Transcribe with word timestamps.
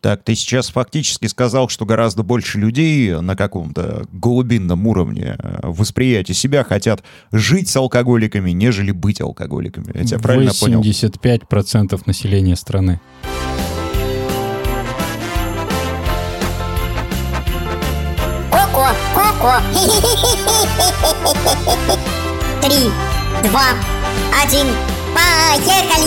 Так, 0.00 0.22
ты 0.22 0.36
сейчас 0.36 0.68
фактически 0.68 1.26
сказал, 1.26 1.68
что 1.68 1.84
гораздо 1.84 2.22
больше 2.22 2.58
людей 2.58 3.20
на 3.20 3.34
каком-то 3.34 4.06
глубинном 4.12 4.86
уровне 4.86 5.36
э, 5.36 5.58
восприятия 5.64 6.34
себя 6.34 6.62
хотят 6.62 7.02
жить 7.32 7.68
с 7.68 7.74
алкоголиками, 7.76 8.52
нежели 8.52 8.92
быть 8.92 9.20
алкоголиками. 9.20 9.90
Я 9.98 10.04
тебя 10.04 10.20
правильно 10.20 10.52
понял? 10.54 10.82
85% 10.82 12.00
населения 12.06 12.54
страны. 12.54 13.00
Коко, 18.52 18.86
коко. 19.16 19.54
Три, 22.62 22.92
два, 23.50 23.70
один, 24.44 24.66
поехали! 25.12 26.06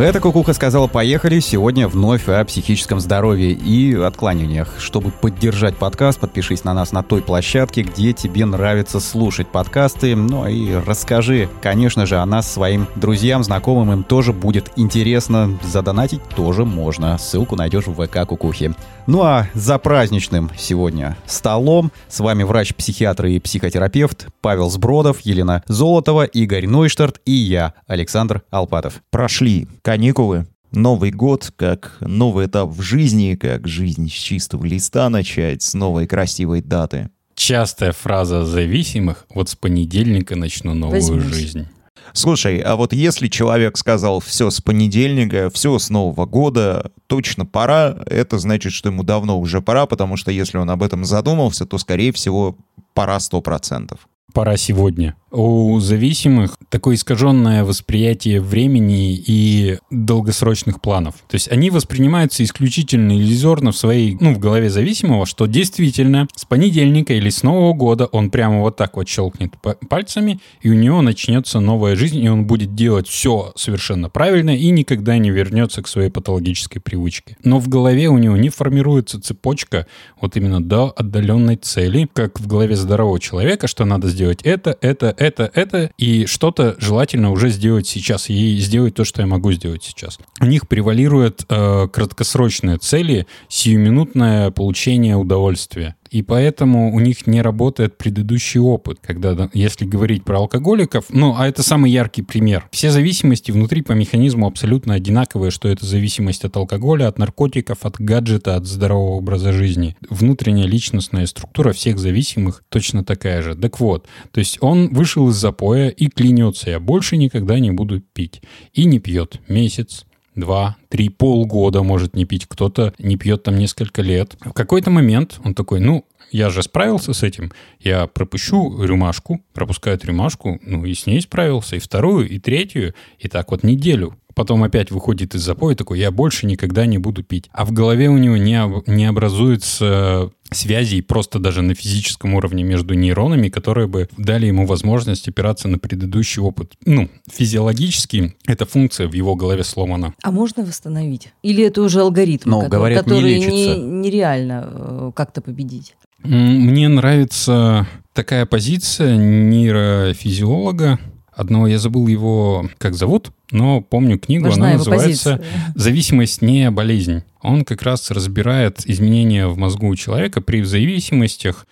Это 0.00 0.18
Кукуха 0.18 0.54
сказала 0.54 0.86
«Поехали». 0.86 1.40
Сегодня 1.40 1.86
вновь 1.86 2.26
о 2.26 2.42
психическом 2.46 3.00
здоровье 3.00 3.50
и 3.50 3.94
отклонениях. 3.94 4.76
Чтобы 4.78 5.10
поддержать 5.10 5.76
подкаст, 5.76 6.18
подпишись 6.18 6.64
на 6.64 6.72
нас 6.72 6.92
на 6.92 7.02
той 7.02 7.20
площадке, 7.20 7.82
где 7.82 8.14
тебе 8.14 8.46
нравится 8.46 8.98
слушать 8.98 9.48
подкасты. 9.48 10.16
Ну 10.16 10.48
и 10.48 10.72
расскажи, 10.72 11.50
конечно 11.60 12.06
же, 12.06 12.16
о 12.16 12.24
нас 12.24 12.50
своим 12.50 12.86
друзьям, 12.96 13.44
знакомым. 13.44 13.92
Им 13.92 14.02
тоже 14.02 14.32
будет 14.32 14.70
интересно. 14.76 15.58
Задонатить 15.62 16.22
тоже 16.34 16.64
можно. 16.64 17.18
Ссылку 17.18 17.54
найдешь 17.54 17.86
в 17.86 18.02
ВК 18.02 18.26
Кукухи. 18.26 18.74
Ну 19.06 19.22
а 19.22 19.48
за 19.52 19.78
праздничным 19.78 20.50
сегодня 20.56 21.16
столом 21.26 21.92
с 22.08 22.20
вами 22.20 22.42
врач-психиатр 22.42 23.26
и 23.26 23.38
психотерапевт 23.38 24.28
Павел 24.40 24.70
Сбродов, 24.70 25.20
Елена 25.22 25.62
Золотова, 25.66 26.24
Игорь 26.24 26.66
Нойштарт 26.66 27.20
и 27.26 27.32
я, 27.32 27.74
Александр 27.86 28.42
Алпатов. 28.50 29.02
Прошли 29.10 29.68
каникулы, 29.90 30.46
Новый 30.70 31.10
год, 31.10 31.52
как 31.56 31.96
новый 31.98 32.46
этап 32.46 32.70
в 32.70 32.80
жизни, 32.80 33.34
как 33.34 33.66
жизнь 33.66 34.08
с 34.08 34.12
чистого 34.12 34.64
листа 34.64 35.10
начать, 35.10 35.62
с 35.62 35.74
новой 35.74 36.06
красивой 36.06 36.62
даты. 36.62 37.10
Частая 37.34 37.90
фраза 37.90 38.44
зависимых 38.44 39.26
«вот 39.34 39.48
с 39.48 39.56
понедельника 39.56 40.36
начну 40.36 40.74
новую 40.74 41.00
Возьмусь. 41.00 41.24
жизнь». 41.24 41.66
Слушай, 42.12 42.60
а 42.60 42.76
вот 42.76 42.92
если 42.92 43.26
человек 43.26 43.76
сказал 43.76 44.20
все 44.20 44.50
с 44.50 44.60
понедельника, 44.60 45.50
все 45.50 45.76
с 45.76 45.90
Нового 45.90 46.24
года, 46.24 46.92
точно 47.08 47.44
пора, 47.44 47.96
это 48.06 48.38
значит, 48.38 48.72
что 48.72 48.90
ему 48.90 49.02
давно 49.02 49.40
уже 49.40 49.60
пора, 49.60 49.86
потому 49.86 50.16
что 50.16 50.30
если 50.30 50.58
он 50.58 50.70
об 50.70 50.84
этом 50.84 51.04
задумался, 51.04 51.66
то, 51.66 51.78
скорее 51.78 52.12
всего, 52.12 52.56
пора 52.94 53.16
100%. 53.16 53.98
Пора 54.32 54.56
сегодня. 54.56 55.16
У 55.32 55.78
зависимых 55.78 56.56
такое 56.70 56.96
искаженное 56.96 57.64
восприятие 57.64 58.40
времени 58.40 59.14
и 59.14 59.78
долгосрочных 59.90 60.80
планов. 60.80 61.14
То 61.28 61.36
есть 61.36 61.50
они 61.50 61.70
воспринимаются 61.70 62.42
исключительно 62.42 63.12
иллюзорно 63.12 63.70
в 63.70 63.76
своей, 63.76 64.16
ну, 64.20 64.34
в 64.34 64.40
голове 64.40 64.70
зависимого, 64.70 65.26
что 65.26 65.46
действительно 65.46 66.26
с 66.34 66.44
понедельника 66.44 67.14
или 67.14 67.30
с 67.30 67.44
Нового 67.44 67.74
года 67.74 68.06
он 68.06 68.30
прямо 68.30 68.60
вот 68.60 68.76
так 68.76 68.96
вот 68.96 69.08
щелкнет 69.08 69.52
па- 69.62 69.76
пальцами, 69.88 70.40
и 70.62 70.70
у 70.70 70.74
него 70.74 71.00
начнется 71.00 71.60
новая 71.60 71.94
жизнь, 71.94 72.20
и 72.22 72.28
он 72.28 72.46
будет 72.46 72.74
делать 72.74 73.06
все 73.06 73.52
совершенно 73.54 74.08
правильно 74.10 74.56
и 74.56 74.70
никогда 74.70 75.16
не 75.18 75.30
вернется 75.30 75.82
к 75.82 75.88
своей 75.88 76.10
патологической 76.10 76.80
привычке. 76.80 77.36
Но 77.44 77.60
в 77.60 77.68
голове 77.68 78.08
у 78.08 78.18
него 78.18 78.36
не 78.36 78.48
формируется 78.48 79.20
цепочка 79.20 79.86
вот 80.20 80.36
именно 80.36 80.62
до 80.62 80.92
отдаленной 80.96 81.56
цели, 81.56 82.08
как 82.12 82.40
в 82.40 82.48
голове 82.48 82.74
здорового 82.74 83.20
человека, 83.20 83.68
что 83.68 83.84
надо 83.84 84.08
сделать 84.08 84.40
это, 84.42 84.76
это, 84.80 85.14
это, 85.20 85.50
это, 85.54 85.90
и 85.98 86.24
что-то 86.24 86.76
желательно 86.78 87.30
уже 87.30 87.50
сделать 87.50 87.86
сейчас, 87.86 88.30
и 88.30 88.56
сделать 88.56 88.94
то, 88.94 89.04
что 89.04 89.20
я 89.20 89.26
могу 89.26 89.52
сделать 89.52 89.84
сейчас. 89.84 90.18
У 90.40 90.46
них 90.46 90.66
превалируют 90.66 91.44
э, 91.48 91.88
краткосрочные 91.92 92.78
цели, 92.78 93.26
сиюминутное 93.48 94.50
получение 94.50 95.16
удовольствия. 95.16 95.96
И 96.10 96.22
поэтому 96.22 96.92
у 96.92 96.98
них 96.98 97.26
не 97.28 97.40
работает 97.40 97.96
предыдущий 97.96 98.58
опыт, 98.58 98.98
когда, 99.00 99.34
да, 99.34 99.50
если 99.54 99.84
говорить 99.84 100.24
про 100.24 100.38
алкоголиков, 100.38 101.04
ну, 101.08 101.36
а 101.36 101.46
это 101.46 101.62
самый 101.62 101.92
яркий 101.92 102.22
пример. 102.22 102.68
Все 102.72 102.90
зависимости 102.90 103.52
внутри 103.52 103.82
по 103.82 103.92
механизму 103.92 104.46
абсолютно 104.46 104.94
одинаковые, 104.94 105.52
что 105.52 105.68
это 105.68 105.86
зависимость 105.86 106.44
от 106.44 106.56
алкоголя, 106.56 107.06
от 107.06 107.18
наркотиков, 107.18 107.86
от 107.86 108.00
гаджета, 108.00 108.56
от 108.56 108.66
здорового 108.66 109.16
образа 109.16 109.52
жизни. 109.52 109.96
Внутренняя 110.08 110.66
личностная 110.66 111.26
структура 111.26 111.72
всех 111.72 111.98
зависимых 111.98 112.64
точно 112.68 113.04
такая 113.04 113.42
же. 113.42 113.54
Так 113.54 113.78
вот, 113.78 114.06
то 114.32 114.40
есть 114.40 114.58
он 114.60 114.88
вышел 114.88 115.28
из 115.28 115.36
запоя 115.36 115.88
и 115.88 116.08
клянется, 116.08 116.70
я 116.70 116.80
больше 116.80 117.16
никогда 117.16 117.60
не 117.60 117.70
буду 117.70 118.00
пить. 118.00 118.42
И 118.72 118.84
не 118.84 118.98
пьет 118.98 119.40
месяц, 119.48 120.06
два, 120.34 120.76
три, 120.88 121.08
полгода 121.08 121.82
может 121.82 122.14
не 122.14 122.24
пить. 122.24 122.46
Кто-то 122.46 122.94
не 122.98 123.16
пьет 123.16 123.42
там 123.42 123.56
несколько 123.58 124.02
лет. 124.02 124.36
В 124.40 124.52
какой-то 124.52 124.90
момент 124.90 125.40
он 125.44 125.54
такой, 125.54 125.80
ну, 125.80 126.04
я 126.30 126.48
же 126.50 126.62
справился 126.62 127.12
с 127.12 127.22
этим, 127.22 127.52
я 127.80 128.06
пропущу 128.06 128.82
рюмашку, 128.82 129.42
пропускает 129.52 130.04
рюмашку, 130.04 130.60
ну 130.62 130.84
и 130.84 130.94
с 130.94 131.06
ней 131.06 131.20
справился, 131.20 131.76
и 131.76 131.80
вторую, 131.80 132.28
и 132.28 132.38
третью, 132.38 132.94
и 133.18 133.28
так 133.28 133.50
вот 133.50 133.64
неделю. 133.64 134.16
Потом 134.40 134.62
опять 134.62 134.90
выходит 134.90 135.34
из 135.34 135.42
запоя 135.42 135.74
такой, 135.76 135.98
я 135.98 136.10
больше 136.10 136.46
никогда 136.46 136.86
не 136.86 136.96
буду 136.96 137.22
пить. 137.22 137.50
А 137.52 137.66
в 137.66 137.72
голове 137.72 138.08
у 138.08 138.16
него 138.16 138.38
не, 138.38 138.54
об- 138.54 138.88
не 138.88 139.04
образуется 139.04 140.30
связей 140.50 141.02
просто 141.02 141.38
даже 141.38 141.60
на 141.60 141.74
физическом 141.74 142.32
уровне 142.32 142.62
между 142.64 142.94
нейронами, 142.94 143.50
которые 143.50 143.86
бы 143.86 144.08
дали 144.16 144.46
ему 144.46 144.64
возможность 144.64 145.28
опираться 145.28 145.68
на 145.68 145.76
предыдущий 145.78 146.40
опыт. 146.40 146.72
Ну, 146.86 147.10
физиологически 147.30 148.34
эта 148.46 148.64
функция 148.64 149.08
в 149.08 149.12
его 149.12 149.36
голове 149.36 149.62
сломана. 149.62 150.14
А 150.22 150.30
можно 150.30 150.64
восстановить? 150.64 151.28
Или 151.42 151.62
это 151.62 151.82
уже 151.82 152.00
алгоритм, 152.00 152.48
Ну, 152.48 152.60
который, 152.62 152.70
говорят, 152.78 153.06
не 153.06 153.10
который 153.12 153.34
лечится. 153.34 153.76
нереально 153.78 154.68
э, 154.72 155.12
как-то 155.14 155.42
победить? 155.42 155.96
Мне 156.22 156.88
нравится 156.88 157.86
такая 158.14 158.46
позиция 158.46 159.18
нейрофизиолога. 159.18 160.98
Одного 161.40 161.68
я 161.68 161.78
забыл 161.78 162.06
его, 162.06 162.68
как 162.76 162.94
зовут, 162.94 163.32
но 163.50 163.80
помню 163.80 164.18
книгу, 164.18 164.44
Важна 164.44 164.66
она 164.66 164.76
называется 164.76 165.38
позиция. 165.38 165.72
«Зависимость 165.74 166.42
не 166.42 166.70
болезнь». 166.70 167.22
Он 167.40 167.64
как 167.64 167.80
раз 167.80 168.10
разбирает 168.10 168.82
изменения 168.84 169.46
в 169.46 169.56
мозгу 169.56 169.88
у 169.88 169.96
человека 169.96 170.42
при 170.42 170.62
зависимостях, 170.62 171.66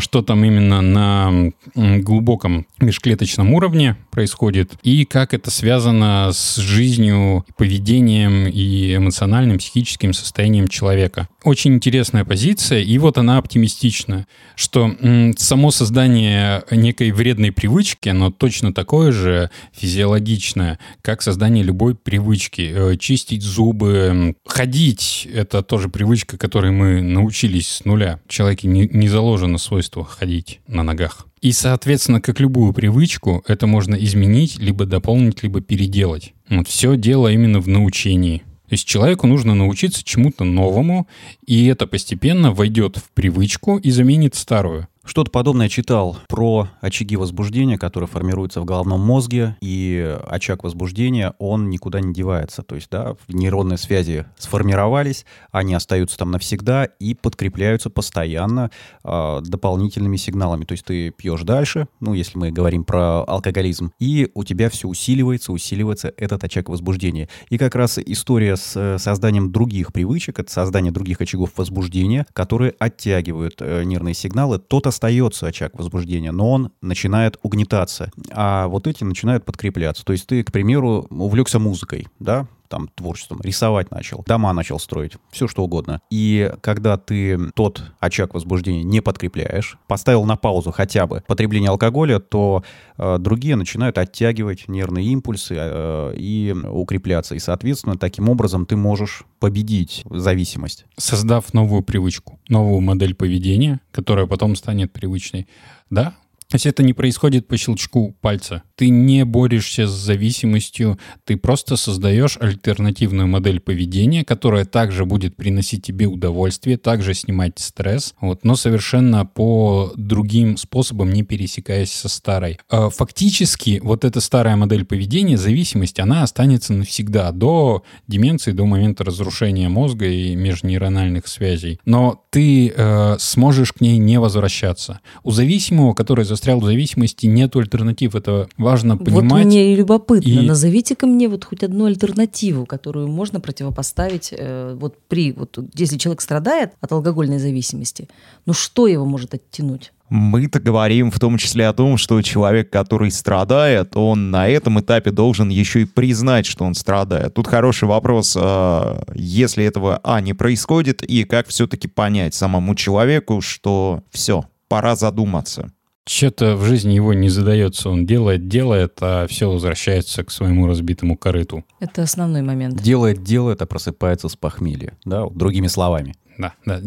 что 0.00 0.22
там 0.22 0.44
именно 0.44 0.80
на 0.80 1.52
глубоком 1.74 2.66
межклеточном 2.80 3.52
уровне 3.54 3.96
происходит, 4.10 4.72
и 4.82 5.04
как 5.04 5.34
это 5.34 5.50
связано 5.50 6.30
с 6.32 6.56
жизнью, 6.56 7.44
поведением 7.56 8.48
и 8.48 8.96
эмоциональным, 8.96 9.58
психическим 9.58 10.12
состоянием 10.12 10.68
человека. 10.68 11.28
Очень 11.44 11.74
интересная 11.74 12.24
позиция, 12.24 12.80
и 12.80 12.98
вот 12.98 13.18
она 13.18 13.38
оптимистична, 13.38 14.26
что 14.56 14.90
само 15.36 15.70
создание 15.70 16.64
некой 16.70 17.12
вредной 17.12 17.52
привычки, 17.52 18.08
оно 18.08 18.30
точно 18.30 18.74
такое 18.74 19.12
же 19.12 19.50
физиологичное, 19.72 20.78
как 21.02 21.22
создание 21.22 21.62
любой 21.62 21.94
привычки. 21.94 22.72
Э, 22.74 22.96
Чистить 22.96 23.42
зубы, 23.42 24.34
ходить— 24.46 25.28
это 25.32 25.62
тоже 25.62 25.88
привычка, 25.88 26.36
которой 26.36 26.72
мы 26.72 27.00
научились 27.00 27.68
с 27.68 27.84
нуля. 27.84 28.20
В 28.26 28.32
человеке 28.32 28.66
не, 28.66 28.88
не 28.88 29.08
заложено 29.08 29.58
свойство 29.68 30.04
ходить 30.04 30.60
на 30.66 30.82
ногах. 30.82 31.26
И, 31.40 31.52
соответственно, 31.52 32.20
как 32.20 32.40
любую 32.40 32.72
привычку, 32.72 33.44
это 33.46 33.66
можно 33.66 33.94
изменить, 33.94 34.58
либо 34.58 34.86
дополнить, 34.86 35.42
либо 35.42 35.60
переделать. 35.60 36.32
Вот 36.48 36.66
все 36.66 36.96
дело 36.96 37.28
именно 37.28 37.60
в 37.60 37.68
научении. 37.68 38.38
То 38.68 38.74
есть 38.74 38.86
человеку 38.86 39.26
нужно 39.26 39.54
научиться 39.54 40.04
чему-то 40.04 40.44
новому, 40.44 41.06
и 41.46 41.66
это 41.66 41.86
постепенно 41.86 42.52
войдет 42.52 42.98
в 42.98 43.10
привычку 43.12 43.78
и 43.78 43.90
заменит 43.90 44.34
старую. 44.34 44.88
Что-то 45.08 45.30
подобное 45.30 45.70
читал 45.70 46.18
про 46.28 46.68
очаги 46.82 47.16
возбуждения, 47.16 47.78
которые 47.78 48.06
формируются 48.06 48.60
в 48.60 48.66
головном 48.66 49.00
мозге, 49.00 49.56
и 49.62 50.18
очаг 50.26 50.64
возбуждения, 50.64 51.32
он 51.38 51.70
никуда 51.70 52.00
не 52.00 52.12
девается. 52.12 52.62
То 52.62 52.74
есть, 52.74 52.90
да, 52.90 53.16
нейронные 53.26 53.78
связи 53.78 54.26
сформировались, 54.36 55.24
они 55.50 55.72
остаются 55.72 56.18
там 56.18 56.30
навсегда 56.30 56.84
и 56.84 57.14
подкрепляются 57.14 57.88
постоянно 57.88 58.70
а, 59.02 59.40
дополнительными 59.40 60.18
сигналами. 60.18 60.66
То 60.66 60.72
есть 60.72 60.84
ты 60.84 61.10
пьешь 61.10 61.40
дальше, 61.40 61.88
ну, 62.00 62.12
если 62.12 62.36
мы 62.36 62.50
говорим 62.50 62.84
про 62.84 63.24
алкоголизм, 63.24 63.92
и 63.98 64.30
у 64.34 64.44
тебя 64.44 64.68
все 64.68 64.88
усиливается, 64.88 65.52
усиливается 65.52 66.12
этот 66.18 66.44
очаг 66.44 66.68
возбуждения. 66.68 67.30
И 67.48 67.56
как 67.56 67.74
раз 67.74 67.96
история 67.96 68.58
с 68.58 68.76
э, 68.76 68.98
созданием 68.98 69.52
других 69.52 69.94
привычек, 69.94 70.38
это 70.38 70.52
создание 70.52 70.92
других 70.92 71.22
очагов 71.22 71.52
возбуждения, 71.56 72.26
которые 72.34 72.74
оттягивают 72.78 73.54
э, 73.60 73.84
нервные 73.84 74.12
сигналы, 74.12 74.58
тот 74.58 74.86
остается 74.98 75.46
очаг 75.46 75.78
возбуждения, 75.78 76.32
но 76.32 76.50
он 76.50 76.72
начинает 76.82 77.38
угнетаться, 77.42 78.10
а 78.32 78.66
вот 78.66 78.88
эти 78.88 79.04
начинают 79.04 79.44
подкрепляться. 79.44 80.04
То 80.04 80.12
есть 80.12 80.26
ты, 80.26 80.42
к 80.42 80.50
примеру, 80.50 81.06
увлекся 81.10 81.60
музыкой, 81.60 82.08
да, 82.18 82.48
там 82.68 82.88
творчеством, 82.94 83.40
рисовать 83.42 83.90
начал, 83.90 84.24
дома 84.26 84.52
начал 84.52 84.78
строить, 84.78 85.12
все 85.30 85.48
что 85.48 85.64
угодно. 85.64 86.00
И 86.10 86.52
когда 86.60 86.96
ты 86.96 87.50
тот 87.54 87.82
очаг 88.00 88.34
возбуждения 88.34 88.82
не 88.82 89.00
подкрепляешь, 89.00 89.78
поставил 89.86 90.24
на 90.24 90.36
паузу 90.36 90.70
хотя 90.70 91.06
бы 91.06 91.22
потребление 91.26 91.70
алкоголя, 91.70 92.18
то 92.18 92.62
э, 92.96 93.18
другие 93.18 93.56
начинают 93.56 93.98
оттягивать 93.98 94.68
нервные 94.68 95.06
импульсы 95.06 95.56
э, 95.58 96.14
и 96.16 96.54
укрепляться. 96.64 97.34
И, 97.34 97.38
соответственно, 97.38 97.96
таким 97.96 98.28
образом 98.28 98.66
ты 98.66 98.76
можешь 98.76 99.24
победить 99.40 100.04
зависимость. 100.10 100.86
Создав 100.96 101.52
новую 101.54 101.82
привычку, 101.82 102.38
новую 102.48 102.80
модель 102.80 103.14
поведения, 103.14 103.80
которая 103.90 104.26
потом 104.26 104.56
станет 104.56 104.92
привычной. 104.92 105.48
Да, 105.90 106.14
то 106.50 106.54
есть 106.54 106.66
это 106.66 106.82
не 106.82 106.94
происходит 106.94 107.46
по 107.46 107.56
щелчку 107.56 108.16
пальца. 108.20 108.62
Ты 108.74 108.88
не 108.88 109.24
борешься 109.24 109.86
с 109.86 109.90
зависимостью, 109.90 110.98
ты 111.24 111.36
просто 111.36 111.76
создаешь 111.76 112.38
альтернативную 112.40 113.28
модель 113.28 113.60
поведения, 113.60 114.24
которая 114.24 114.64
также 114.64 115.04
будет 115.04 115.36
приносить 115.36 115.84
тебе 115.84 116.06
удовольствие, 116.06 116.78
также 116.78 117.14
снимать 117.14 117.58
стресс, 117.58 118.14
вот, 118.20 118.44
но 118.44 118.56
совершенно 118.56 119.26
по 119.26 119.92
другим 119.96 120.56
способам, 120.56 121.12
не 121.12 121.22
пересекаясь 121.22 121.92
со 121.92 122.08
старой. 122.08 122.58
А 122.70 122.88
Фактически 122.88 123.80
вот 123.82 124.04
эта 124.04 124.20
старая 124.20 124.56
модель 124.56 124.84
поведения, 124.84 125.36
зависимость, 125.36 126.00
она 126.00 126.22
останется 126.22 126.72
навсегда 126.72 127.30
до 127.30 127.84
деменции, 128.06 128.52
до 128.52 128.64
момента 128.64 129.04
разрушения 129.04 129.68
мозга 129.68 130.06
и 130.06 130.34
межнейрональных 130.34 131.28
связей. 131.28 131.78
Но 131.84 132.24
ты 132.30 132.72
э, 132.74 133.16
сможешь 133.18 133.72
к 133.72 133.80
ней 133.80 133.98
не 133.98 134.18
возвращаться. 134.18 135.00
У 135.22 135.30
зависимого, 135.30 135.94
который 135.94 136.24
застрял 136.38 136.60
в 136.60 136.64
зависимости, 136.64 137.26
нет 137.26 137.56
альтернатив. 137.56 138.14
Это 138.14 138.48
важно 138.56 138.96
понимать. 138.96 139.30
Вот 139.30 139.44
мне 139.44 139.72
и 139.72 139.76
любопытно. 139.76 140.28
И- 140.28 140.46
Назовите-ка 140.46 141.06
мне 141.06 141.28
вот 141.28 141.44
хоть 141.44 141.64
одну 141.64 141.86
альтернативу, 141.86 142.64
которую 142.64 143.08
можно 143.08 143.40
противопоставить 143.40 144.32
э, 144.32 144.76
вот 144.80 144.94
при 145.08 145.32
вот 145.32 145.58
если 145.74 145.98
человек 145.98 146.20
страдает 146.20 146.72
от 146.80 146.92
алкогольной 146.92 147.38
зависимости, 147.38 148.08
ну 148.46 148.52
что 148.52 148.86
его 148.86 149.04
может 149.04 149.34
оттянуть? 149.34 149.92
Мы-то 150.10 150.58
говорим 150.58 151.10
в 151.10 151.18
том 151.18 151.36
числе 151.36 151.68
о 151.68 151.74
том, 151.74 151.98
что 151.98 152.22
человек, 152.22 152.70
который 152.70 153.10
страдает, 153.10 153.94
он 153.94 154.30
на 154.30 154.48
этом 154.48 154.80
этапе 154.80 155.10
должен 155.10 155.50
еще 155.50 155.82
и 155.82 155.84
признать, 155.84 156.46
что 156.46 156.64
он 156.64 156.74
страдает. 156.74 157.34
Тут 157.34 157.46
хороший 157.46 157.88
вопрос, 157.88 158.34
а, 158.40 159.02
если 159.14 159.64
этого, 159.64 160.00
а, 160.02 160.22
не 160.22 160.32
происходит, 160.32 161.02
и 161.02 161.24
как 161.24 161.48
все-таки 161.48 161.88
понять 161.88 162.32
самому 162.34 162.74
человеку, 162.74 163.42
что 163.42 164.02
все, 164.10 164.44
пора 164.68 164.96
задуматься. 164.96 165.70
Что-то 166.08 166.56
в 166.56 166.64
жизни 166.64 166.94
его 166.94 167.12
не 167.12 167.28
задается. 167.28 167.90
Он 167.90 168.06
делает, 168.06 168.48
делает, 168.48 168.96
а 169.02 169.26
все 169.26 169.50
возвращается 169.50 170.24
к 170.24 170.30
своему 170.30 170.66
разбитому 170.66 171.18
корыту. 171.18 171.64
Это 171.80 172.02
основной 172.02 172.40
момент. 172.40 172.80
Делает, 172.80 173.22
делает, 173.22 173.60
а 173.60 173.66
просыпается 173.66 174.30
с 174.30 174.36
похмелья. 174.36 174.96
Да, 175.04 175.26
другими 175.28 175.66
словами. 175.66 176.14
Да, 176.38 176.54
да. 176.64 176.80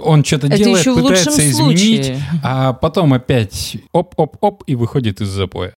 Он 0.00 0.24
что-то 0.24 0.48
делает, 0.48 0.80
еще 0.80 0.94
в 0.94 0.96
лучшем 0.96 1.32
пытается 1.32 1.48
изменить, 1.48 2.06
случае. 2.06 2.22
а 2.42 2.72
потом 2.72 3.12
опять 3.14 3.76
оп-оп-оп 3.92 4.64
и 4.66 4.74
выходит 4.74 5.20
из 5.20 5.28
запоя. 5.28 5.72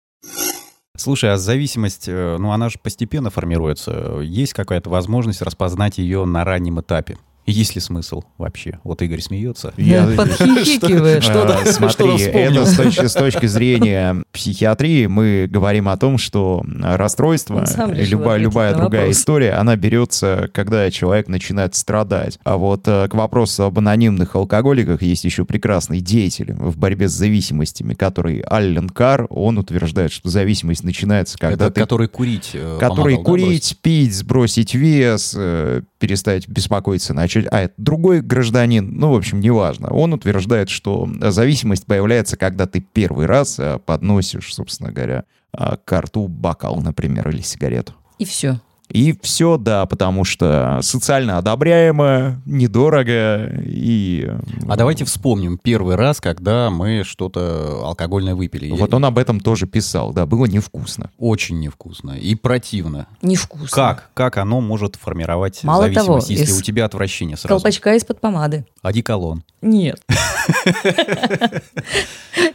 Слушай, 0.96 1.32
а 1.32 1.38
зависимость, 1.38 2.08
э, 2.08 2.36
ну 2.38 2.52
она 2.52 2.68
же 2.68 2.78
постепенно 2.80 3.30
формируется. 3.30 4.20
Есть 4.22 4.52
какая-то 4.52 4.90
возможность 4.90 5.42
распознать 5.42 5.98
ее 5.98 6.24
на 6.24 6.44
раннем 6.44 6.80
этапе? 6.80 7.18
Есть 7.46 7.76
ли 7.76 7.80
смысл 7.80 8.24
вообще? 8.38 8.80
Вот 8.82 9.02
Игорь 9.02 9.20
смеется. 9.20 9.72
Я- 9.76 10.06
Подхихикиваешь. 10.16 11.28
А, 11.28 11.30
что-то 11.30 11.72
Смотри, 11.72 12.22
это 12.24 12.66
с 12.66 13.14
точки, 13.14 13.46
зрения 13.46 14.24
психиатрии 14.32 15.06
мы 15.06 15.46
говорим 15.48 15.88
о 15.88 15.96
том, 15.96 16.18
что 16.18 16.64
расстройство, 16.82 17.64
любая, 17.94 18.74
другая 18.74 19.10
история, 19.12 19.52
она 19.52 19.76
берется, 19.76 20.50
когда 20.52 20.90
человек 20.90 21.28
начинает 21.28 21.74
страдать. 21.74 22.38
А 22.44 22.56
вот 22.56 22.82
э, 22.86 23.08
к 23.08 23.14
вопросу 23.14 23.64
об 23.64 23.78
анонимных 23.78 24.34
алкоголиках 24.34 25.02
есть 25.02 25.24
еще 25.24 25.44
прекрасный 25.44 26.00
деятель 26.00 26.52
в 26.52 26.76
борьбе 26.76 27.08
с 27.08 27.12
зависимостями, 27.12 27.94
который 27.94 28.40
Аллен 28.40 28.88
Карр, 28.88 29.26
он 29.30 29.58
утверждает, 29.58 30.10
что 30.10 30.28
зависимость 30.28 30.82
начинается, 30.82 31.38
когда 31.38 31.70
ты 31.70 31.80
который 31.80 32.08
курить 32.08 32.50
э, 32.54 32.78
который 32.80 33.16
курить, 33.22 33.78
пить, 33.82 34.14
сбросить 34.14 34.74
вес, 34.74 35.34
э, 35.36 35.82
перестать 35.98 36.48
беспокоиться 36.48 37.14
начать. 37.14 37.46
А 37.50 37.62
это 37.62 37.74
другой 37.76 38.20
гражданин, 38.20 38.96
ну, 38.96 39.12
в 39.12 39.16
общем, 39.16 39.40
неважно. 39.40 39.88
Он 39.88 40.12
утверждает, 40.12 40.68
что 40.68 41.08
зависимость 41.20 41.86
появляется, 41.86 42.36
когда 42.36 42.66
ты 42.66 42.80
первый 42.80 43.26
раз 43.26 43.58
э, 43.58 43.78
подносишь, 43.84 44.54
собственно 44.54 44.92
говоря, 44.92 45.24
э, 45.56 45.76
к 45.84 46.00
рту 46.00 46.28
бокал, 46.28 46.80
например, 46.80 47.28
или 47.28 47.40
сигарету. 47.40 47.94
И 48.18 48.24
все. 48.24 48.60
И 48.90 49.14
все, 49.20 49.56
да, 49.56 49.84
потому 49.86 50.24
что 50.24 50.78
социально 50.82 51.38
одобряемо, 51.38 52.40
недорого 52.46 53.50
и... 53.64 54.30
А 54.68 54.76
давайте 54.76 55.04
вспомним 55.04 55.58
первый 55.58 55.96
раз, 55.96 56.20
когда 56.20 56.70
мы 56.70 57.02
что-то 57.04 57.82
алкогольное 57.84 58.34
выпили. 58.34 58.70
Вот 58.70 58.94
он 58.94 59.04
об 59.04 59.18
этом 59.18 59.40
тоже 59.40 59.66
писал, 59.66 60.12
да, 60.12 60.24
было 60.24 60.46
невкусно. 60.46 61.10
Очень 61.18 61.58
невкусно 61.58 62.12
и 62.12 62.34
противно. 62.34 63.06
Невкусно. 63.22 63.68
Как? 63.70 64.10
Как 64.14 64.38
оно 64.38 64.60
может 64.60 64.96
формировать 64.96 65.64
Мало 65.64 65.82
зависимость, 65.82 66.06
того, 66.06 66.18
если 66.26 66.44
из 66.44 66.58
у 66.58 66.62
тебя 66.62 66.84
отвращение 66.84 67.36
сразу? 67.36 67.48
Колпачка 67.48 67.94
из-под 67.94 68.20
помады. 68.20 68.64
Одеколон. 68.82 69.42
Нет. 69.62 70.00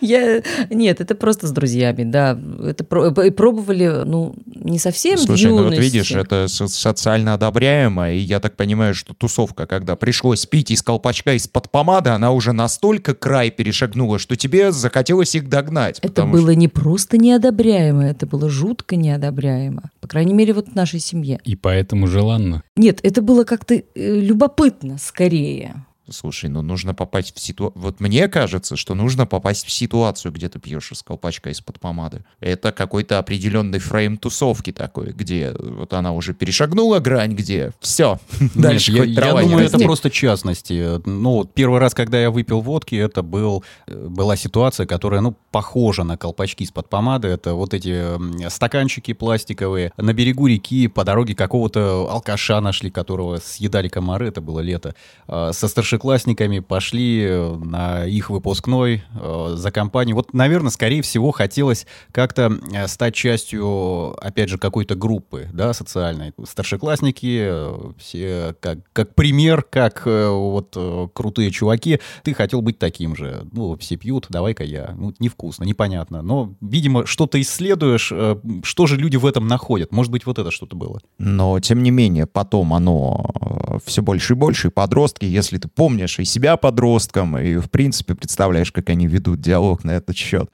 Я... 0.01 0.42
Нет, 0.69 1.01
это 1.01 1.16
просто 1.16 1.48
с 1.48 1.51
друзьями, 1.51 2.04
да. 2.04 2.39
Это 2.63 2.84
пробовали, 2.84 4.04
ну, 4.06 4.36
не 4.45 4.80
совсем 4.80 5.18
Слушай, 5.18 5.48
ну 5.48 5.57
вот 5.57 5.74
юности. 5.74 5.81
видишь, 5.81 6.13
это 6.21 6.47
со- 6.47 6.68
социально 6.68 7.33
одобряемо, 7.33 8.12
и 8.12 8.18
я 8.18 8.39
так 8.39 8.56
понимаю, 8.56 8.94
что 8.95 9.13
тусовка, 9.13 9.65
когда 9.68 9.95
пришлось 9.95 10.45
пить 10.45 10.71
из 10.71 10.81
колпачка 10.81 11.33
из-под 11.33 11.69
помады, 11.71 12.12
она 12.12 12.31
уже 12.31 12.53
настолько 12.53 13.13
край 13.13 13.51
перешагнула, 13.51 14.19
что 14.19 14.35
тебе 14.35 14.71
захотелось 14.71 15.35
их 15.35 15.50
догнать. 15.50 16.00
Это 16.01 16.25
было 16.25 16.51
не 16.51 16.68
просто 16.68 17.18
неодобряемо, 17.18 18.06
это 18.06 18.25
было 18.25 18.50
жутко 18.50 18.95
неодобряемо. 18.95 19.91
По 20.00 20.07
крайней 20.07 20.33
мере, 20.33 20.53
вот 20.53 20.69
в 20.69 20.75
нашей 20.75 21.00
семье. 21.00 21.39
И 21.44 21.56
поэтому 21.56 22.07
желанно. 22.07 22.63
Нет, 22.75 23.00
это 23.03 23.21
было 23.21 23.44
как-то 23.44 23.75
э, 23.75 23.83
любопытно 23.95 24.97
скорее. 24.97 25.85
Слушай, 26.12 26.50
ну 26.50 26.62
нужно 26.62 26.94
попасть 26.94 27.36
в 27.36 27.40
ситуацию... 27.40 27.81
Вот 27.81 28.00
мне 28.00 28.28
кажется, 28.28 28.75
что 28.75 28.96
нужно 28.96 29.25
попасть 29.25 29.66
в 29.66 29.72
ситуацию, 29.72 30.31
где 30.31 30.50
ты 30.50 30.60
пьешь 30.60 30.92
из 30.92 31.04
колпачка 31.04 31.50
из-под 31.50 31.80
помады. 31.80 32.24
Это 32.40 32.72
какой-то 32.72 33.19
определенный 33.19 33.80
фрейм 33.80 34.18
тусовки 34.18 34.72
такой, 34.72 35.12
где 35.12 35.54
вот 35.58 35.94
она 35.94 36.13
уже 36.13 36.34
перешагнула 36.34 37.00
грань, 37.00 37.34
где 37.34 37.72
все, 37.80 38.19
дальше 38.56 38.92
Нет, 38.92 39.08
я, 39.08 39.25
я 39.25 39.42
думаю, 39.42 39.66
это 39.66 39.80
просто 39.80 40.10
частности. 40.10 41.02
Ну, 41.06 41.46
первый 41.46 41.80
раз, 41.80 41.94
когда 41.94 42.19
я 42.19 42.31
выпил 42.31 42.62
водки, 42.62 42.96
это 42.96 43.24
был, 43.24 43.63
была 43.88 44.36
ситуация, 44.36 44.86
которая, 44.86 45.22
ну, 45.22 45.36
похожа 45.51 46.03
на 46.03 46.18
колпачки 46.18 46.63
из-под 46.63 46.89
помады. 46.89 47.27
Это 47.27 47.53
вот 47.53 47.74
эти 47.74 48.50
стаканчики 48.50 49.13
пластиковые. 49.13 49.91
На 49.98 50.13
берегу 50.13 50.48
реки 50.48 50.88
по 50.88 51.03
дороге 51.03 51.36
какого-то 51.36 52.08
алкаша 52.10 52.62
нашли, 52.62 52.89
которого 52.89 53.38
съедали 53.38 53.88
комары, 53.88 54.27
это 54.27 54.41
было 54.41 54.60
лето. 54.60 54.96
А, 55.27 55.51
Со 55.53 55.68
старшеклассниками 56.01 56.60
пошли 56.60 57.24
э, 57.24 57.55
на 57.58 58.05
их 58.05 58.31
выпускной 58.31 59.03
э, 59.13 59.53
за 59.55 59.72
компанию. 59.72 60.15
Вот, 60.15 60.34
наверное, 60.34 60.72
скорее 60.72 61.03
всего, 61.03 61.31
хотелось 61.31 61.86
как-то 62.12 62.51
э, 62.74 62.88
стать 62.88 63.13
частью, 63.13 64.15
опять 64.20 64.50
же, 64.50 64.58
какой-то 64.58 64.96
группы, 64.96 65.48
да, 65.53 65.74
социальной. 65.74 66.34
Старшеклассники, 66.43 67.41
э, 67.43 67.91
все 68.00 68.55
как, 68.60 68.79
как 68.93 69.13
пример, 69.13 69.62
как 69.62 70.01
э, 70.08 70.29
вот 70.29 70.74
э, 70.75 71.08
крутые 71.13 71.51
чуваки. 71.51 72.00
Ты 72.24 72.34
хотел 72.34 72.63
быть 72.63 72.79
таким 72.79 73.15
же. 73.15 73.46
Ну, 73.51 73.77
все 73.77 73.96
пьют, 73.96 74.25
давай-ка 74.29 74.63
я. 74.63 74.96
Ну, 74.98 75.13
невкусно, 75.20 75.65
непонятно. 75.65 76.24
Но, 76.24 76.55
видимо, 76.62 77.05
что-то 77.05 77.39
исследуешь, 77.39 78.12
э, 78.12 78.38
что 78.63 78.88
же 78.88 78.98
люди 78.98 79.17
в 79.17 79.25
этом 79.27 79.48
находят. 79.48 79.91
Может 79.91 80.12
быть, 80.12 80.25
вот 80.25 80.39
это 80.39 80.50
что-то 80.50 80.75
было. 80.75 81.00
Но, 81.20 81.60
тем 81.60 81.84
не 81.84 81.91
менее, 81.91 82.25
потом 82.25 82.74
оно 82.74 83.79
все 83.86 84.01
больше 84.01 84.34
и 84.34 84.36
больше. 84.36 84.70
И 84.70 84.72
подростки, 84.72 85.25
если 85.25 85.60
ты 85.60 85.67
помнишь 85.67 85.90
и 86.19 86.25
себя 86.25 86.57
подростком, 86.57 87.38
и, 87.38 87.57
в 87.57 87.69
принципе, 87.69 88.15
представляешь, 88.15 88.71
как 88.71 88.89
они 88.89 89.07
ведут 89.07 89.41
диалог 89.41 89.83
на 89.83 89.91
этот 89.91 90.15
счет, 90.15 90.50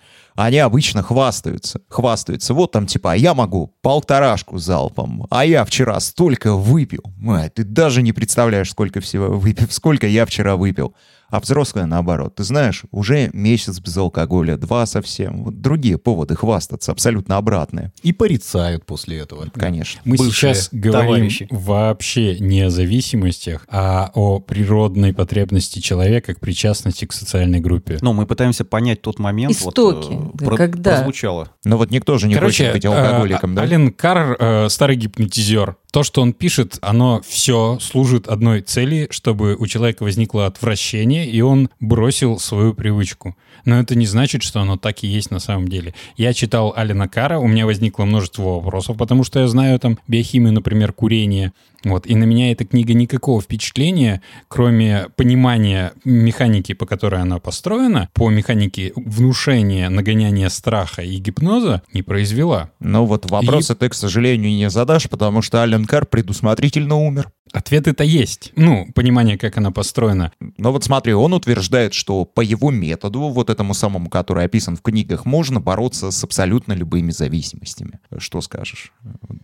они 0.46 0.60
обычно 0.60 1.02
хвастаются. 1.02 1.82
Хвастаются. 1.90 2.54
Вот 2.54 2.72
там 2.72 2.86
типа, 2.86 3.14
а 3.14 3.16
я 3.16 3.34
могу 3.34 3.76
полторашку 3.82 4.60
залпом, 4.60 5.26
а 5.30 5.46
я 5.46 5.66
вчера 5.66 6.00
столько 6.00 6.54
выпил. 6.56 7.04
Ай, 7.28 7.50
ты 7.50 7.64
даже 7.64 8.02
не 8.02 8.14
представляешь, 8.14 8.70
сколько 8.70 9.02
всего 9.02 9.28
выпил, 9.38 9.68
сколько 9.70 10.08
я 10.08 10.26
вчера 10.26 10.56
выпил. 10.56 10.94
А 11.30 11.42
взрослые 11.42 11.86
наоборот. 11.88 12.36
Ты 12.36 12.46
знаешь, 12.46 12.84
уже 12.92 13.30
месяц 13.34 13.80
без 13.80 13.98
алкоголя, 13.98 14.56
два 14.56 14.86
совсем. 14.86 15.44
Вот 15.44 15.60
другие 15.60 15.98
поводы 15.98 16.36
хвастаться, 16.38 16.94
абсолютно 16.94 17.36
обратные. 17.36 17.92
И 18.02 18.14
порицают 18.14 18.86
после 18.86 19.18
этого. 19.18 19.48
Конечно. 19.54 20.00
Мы 20.06 20.16
Бывшие 20.16 20.54
сейчас 20.54 20.70
говорим 20.72 21.16
товарищи. 21.16 21.48
вообще 21.52 22.40
не 22.40 22.62
о 22.62 22.70
зависимостях, 22.70 23.66
а 23.70 24.10
о 24.14 24.40
природной 24.40 25.14
потребности 25.14 25.80
человека 25.80 26.34
к 26.34 26.40
причастности 26.40 27.04
к 27.04 27.12
социальной 27.12 27.60
группе. 27.60 27.98
Но 28.02 28.14
мы 28.14 28.26
пытаемся 28.26 28.64
понять 28.64 29.02
тот 29.02 29.20
момент, 29.20 29.52
Истоки. 29.54 30.14
вот, 30.14 30.27
про- 30.30 30.58
когда? 30.58 30.96
прозвучало. 30.96 31.50
Но 31.64 31.78
вот 31.78 31.92
никто 31.92 32.18
же 32.18 32.28
не 32.28 32.36
хочет 32.36 32.74
быть 32.74 32.86
э, 32.86 32.88
алкоголиком, 32.88 33.56
да? 33.56 33.62
Ален 33.64 33.92
Карр, 33.92 34.36
э, 34.40 34.70
старый 34.70 34.96
гипнотизер, 34.96 35.76
то, 35.98 36.04
что 36.04 36.22
он 36.22 36.34
пишет, 36.34 36.78
оно 36.82 37.24
все 37.28 37.80
служит 37.82 38.28
одной 38.28 38.62
цели, 38.62 39.08
чтобы 39.10 39.56
у 39.56 39.66
человека 39.66 40.04
возникло 40.04 40.46
отвращение, 40.46 41.28
и 41.28 41.42
он 41.42 41.72
бросил 41.80 42.38
свою 42.38 42.76
привычку. 42.76 43.36
Но 43.66 43.80
это 43.80 43.96
не 43.96 44.06
значит, 44.06 44.44
что 44.44 44.62
оно 44.62 44.78
так 44.78 45.04
и 45.04 45.08
есть 45.08 45.32
на 45.32 45.40
самом 45.40 45.68
деле. 45.68 45.96
Я 46.16 46.34
читал 46.34 46.72
Алина 46.76 47.08
Кара, 47.08 47.40
у 47.40 47.48
меня 47.48 47.66
возникло 47.66 48.06
множество 48.06 48.44
вопросов, 48.44 48.96
потому 48.96 49.24
что 49.24 49.40
я 49.40 49.48
знаю 49.48 49.80
там 49.80 49.98
биохимию, 50.08 50.54
например, 50.54 50.94
курения, 50.94 51.52
вот. 51.84 52.08
И 52.08 52.16
на 52.16 52.24
меня 52.24 52.52
эта 52.52 52.66
книга 52.66 52.94
никакого 52.94 53.42
впечатления, 53.42 54.22
кроме 54.48 55.08
понимания 55.16 55.94
механики, 56.04 56.74
по 56.74 56.86
которой 56.86 57.22
она 57.22 57.40
построена, 57.40 58.10
по 58.14 58.30
механике 58.30 58.94
внушения, 58.96 59.90
нагоняния 59.90 60.50
страха 60.50 61.02
и 61.02 61.18
гипноза, 61.18 61.84
не 61.94 62.02
произвела. 62.02 62.72
Ну 62.80 63.06
вот 63.06 63.30
вопросы 63.30 63.74
И- 63.74 63.76
ты, 63.76 63.90
к 63.90 63.94
сожалению, 63.94 64.52
не 64.52 64.70
задашь, 64.70 65.10
потому 65.10 65.42
что 65.42 65.62
Ален 65.62 65.86
Кар 65.88 66.06
предусмотрительно 66.06 66.96
умер. 66.96 67.32
Ответы-то 67.54 68.04
есть. 68.04 68.52
Ну, 68.56 68.88
понимание, 68.94 69.38
как 69.38 69.58
она 69.58 69.72
построена. 69.72 70.32
Но 70.58 70.72
вот 70.72 70.84
смотри, 70.84 71.14
он 71.14 71.34
утверждает, 71.34 71.94
что 71.94 72.26
по 72.26 72.42
его 72.42 72.72
методу, 72.72 73.22
вот 73.30 73.50
этому 73.50 73.74
самому, 73.74 74.10
который 74.10 74.46
описан 74.46 74.76
в 74.76 74.82
книгах, 74.82 75.26
можно 75.26 75.60
бороться 75.60 76.12
с 76.12 76.24
абсолютно 76.24 76.74
любыми 76.74 77.12
зависимостями. 77.12 78.00
Что 78.18 78.42
скажешь? 78.42 78.92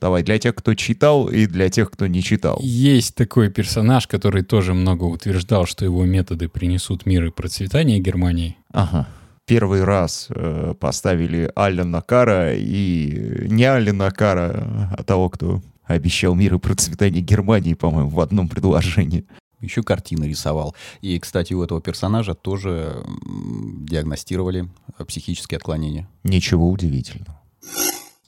Давай, 0.02 0.24
для 0.24 0.38
тех, 0.38 0.56
кто 0.56 0.76
читал, 0.76 1.28
и 1.28 1.46
для 1.46 1.70
тех, 1.70 1.92
кто 1.92 2.08
не 2.08 2.22
читал. 2.22 2.60
Есть 2.62 3.16
такой 3.16 3.50
персонаж, 3.50 4.08
который 4.08 4.44
тоже 4.44 4.74
много 4.74 5.06
утверждал, 5.06 5.66
что 5.66 5.86
его 5.86 6.04
методы 6.04 6.50
принесут 6.50 7.06
мир 7.06 7.26
и 7.26 7.32
процветание 7.32 8.00
Германии. 8.00 8.58
Ага. 8.72 9.08
Первый 9.46 9.84
раз 9.84 10.28
э, 10.30 10.74
поставили 10.80 11.52
Аллена 11.56 12.02
Кара 12.02 12.54
и 12.54 13.48
не 13.50 13.66
Аллена 13.66 14.10
Кара, 14.12 14.90
а 14.98 15.04
того, 15.04 15.30
кто 15.30 15.62
обещал 15.86 16.36
мир 16.36 16.56
и 16.56 16.60
процветание 16.60 17.22
Германии, 17.22 17.74
по-моему, 17.74 18.10
в 18.10 18.20
одном 18.20 18.50
предложении. 18.50 19.26
Еще 19.60 19.82
картины 19.82 20.26
рисовал. 20.26 20.76
И, 21.02 21.18
кстати, 21.20 21.54
у 21.54 21.64
этого 21.64 21.82
персонажа 21.82 22.34
тоже 22.34 23.04
диагностировали 23.80 24.68
психические 25.08 25.58
отклонения. 25.58 26.10
Ничего 26.24 26.70
удивительного. 26.70 27.40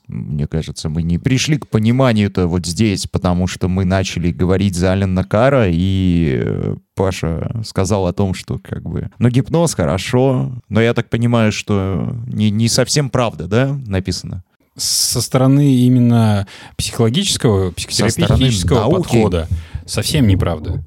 Мне 0.07 0.47
кажется, 0.47 0.87
мы 0.87 1.01
не 1.01 1.17
пришли 1.17 1.57
к 1.57 1.67
пониманию-то 1.67 2.47
вот 2.47 2.65
здесь, 2.65 3.07
потому 3.07 3.47
что 3.47 3.67
мы 3.67 3.85
начали 3.85 4.31
говорить 4.31 4.75
за 4.75 4.91
Алена 4.91 5.23
Кара, 5.23 5.67
и 5.67 6.41
э, 6.43 6.75
Паша 6.93 7.61
сказал 7.65 8.05
о 8.05 8.13
том, 8.13 8.35
что 8.35 8.59
как 8.59 8.83
бы... 8.83 9.09
Ну, 9.17 9.29
гипноз 9.29 9.73
хорошо, 9.73 10.61
но 10.69 10.79
я 10.79 10.93
так 10.93 11.09
понимаю, 11.09 11.51
что 11.51 12.15
не, 12.27 12.51
не 12.51 12.69
совсем 12.69 13.09
правда, 13.09 13.47
да, 13.47 13.79
написано? 13.87 14.43
Со 14.77 15.21
стороны 15.21 15.73
именно 15.75 16.47
психологического, 16.77 17.71
психотерапевтического 17.71 18.79
науки. 18.81 18.97
подхода 18.97 19.47
совсем 19.85 20.27
неправда. 20.27 20.83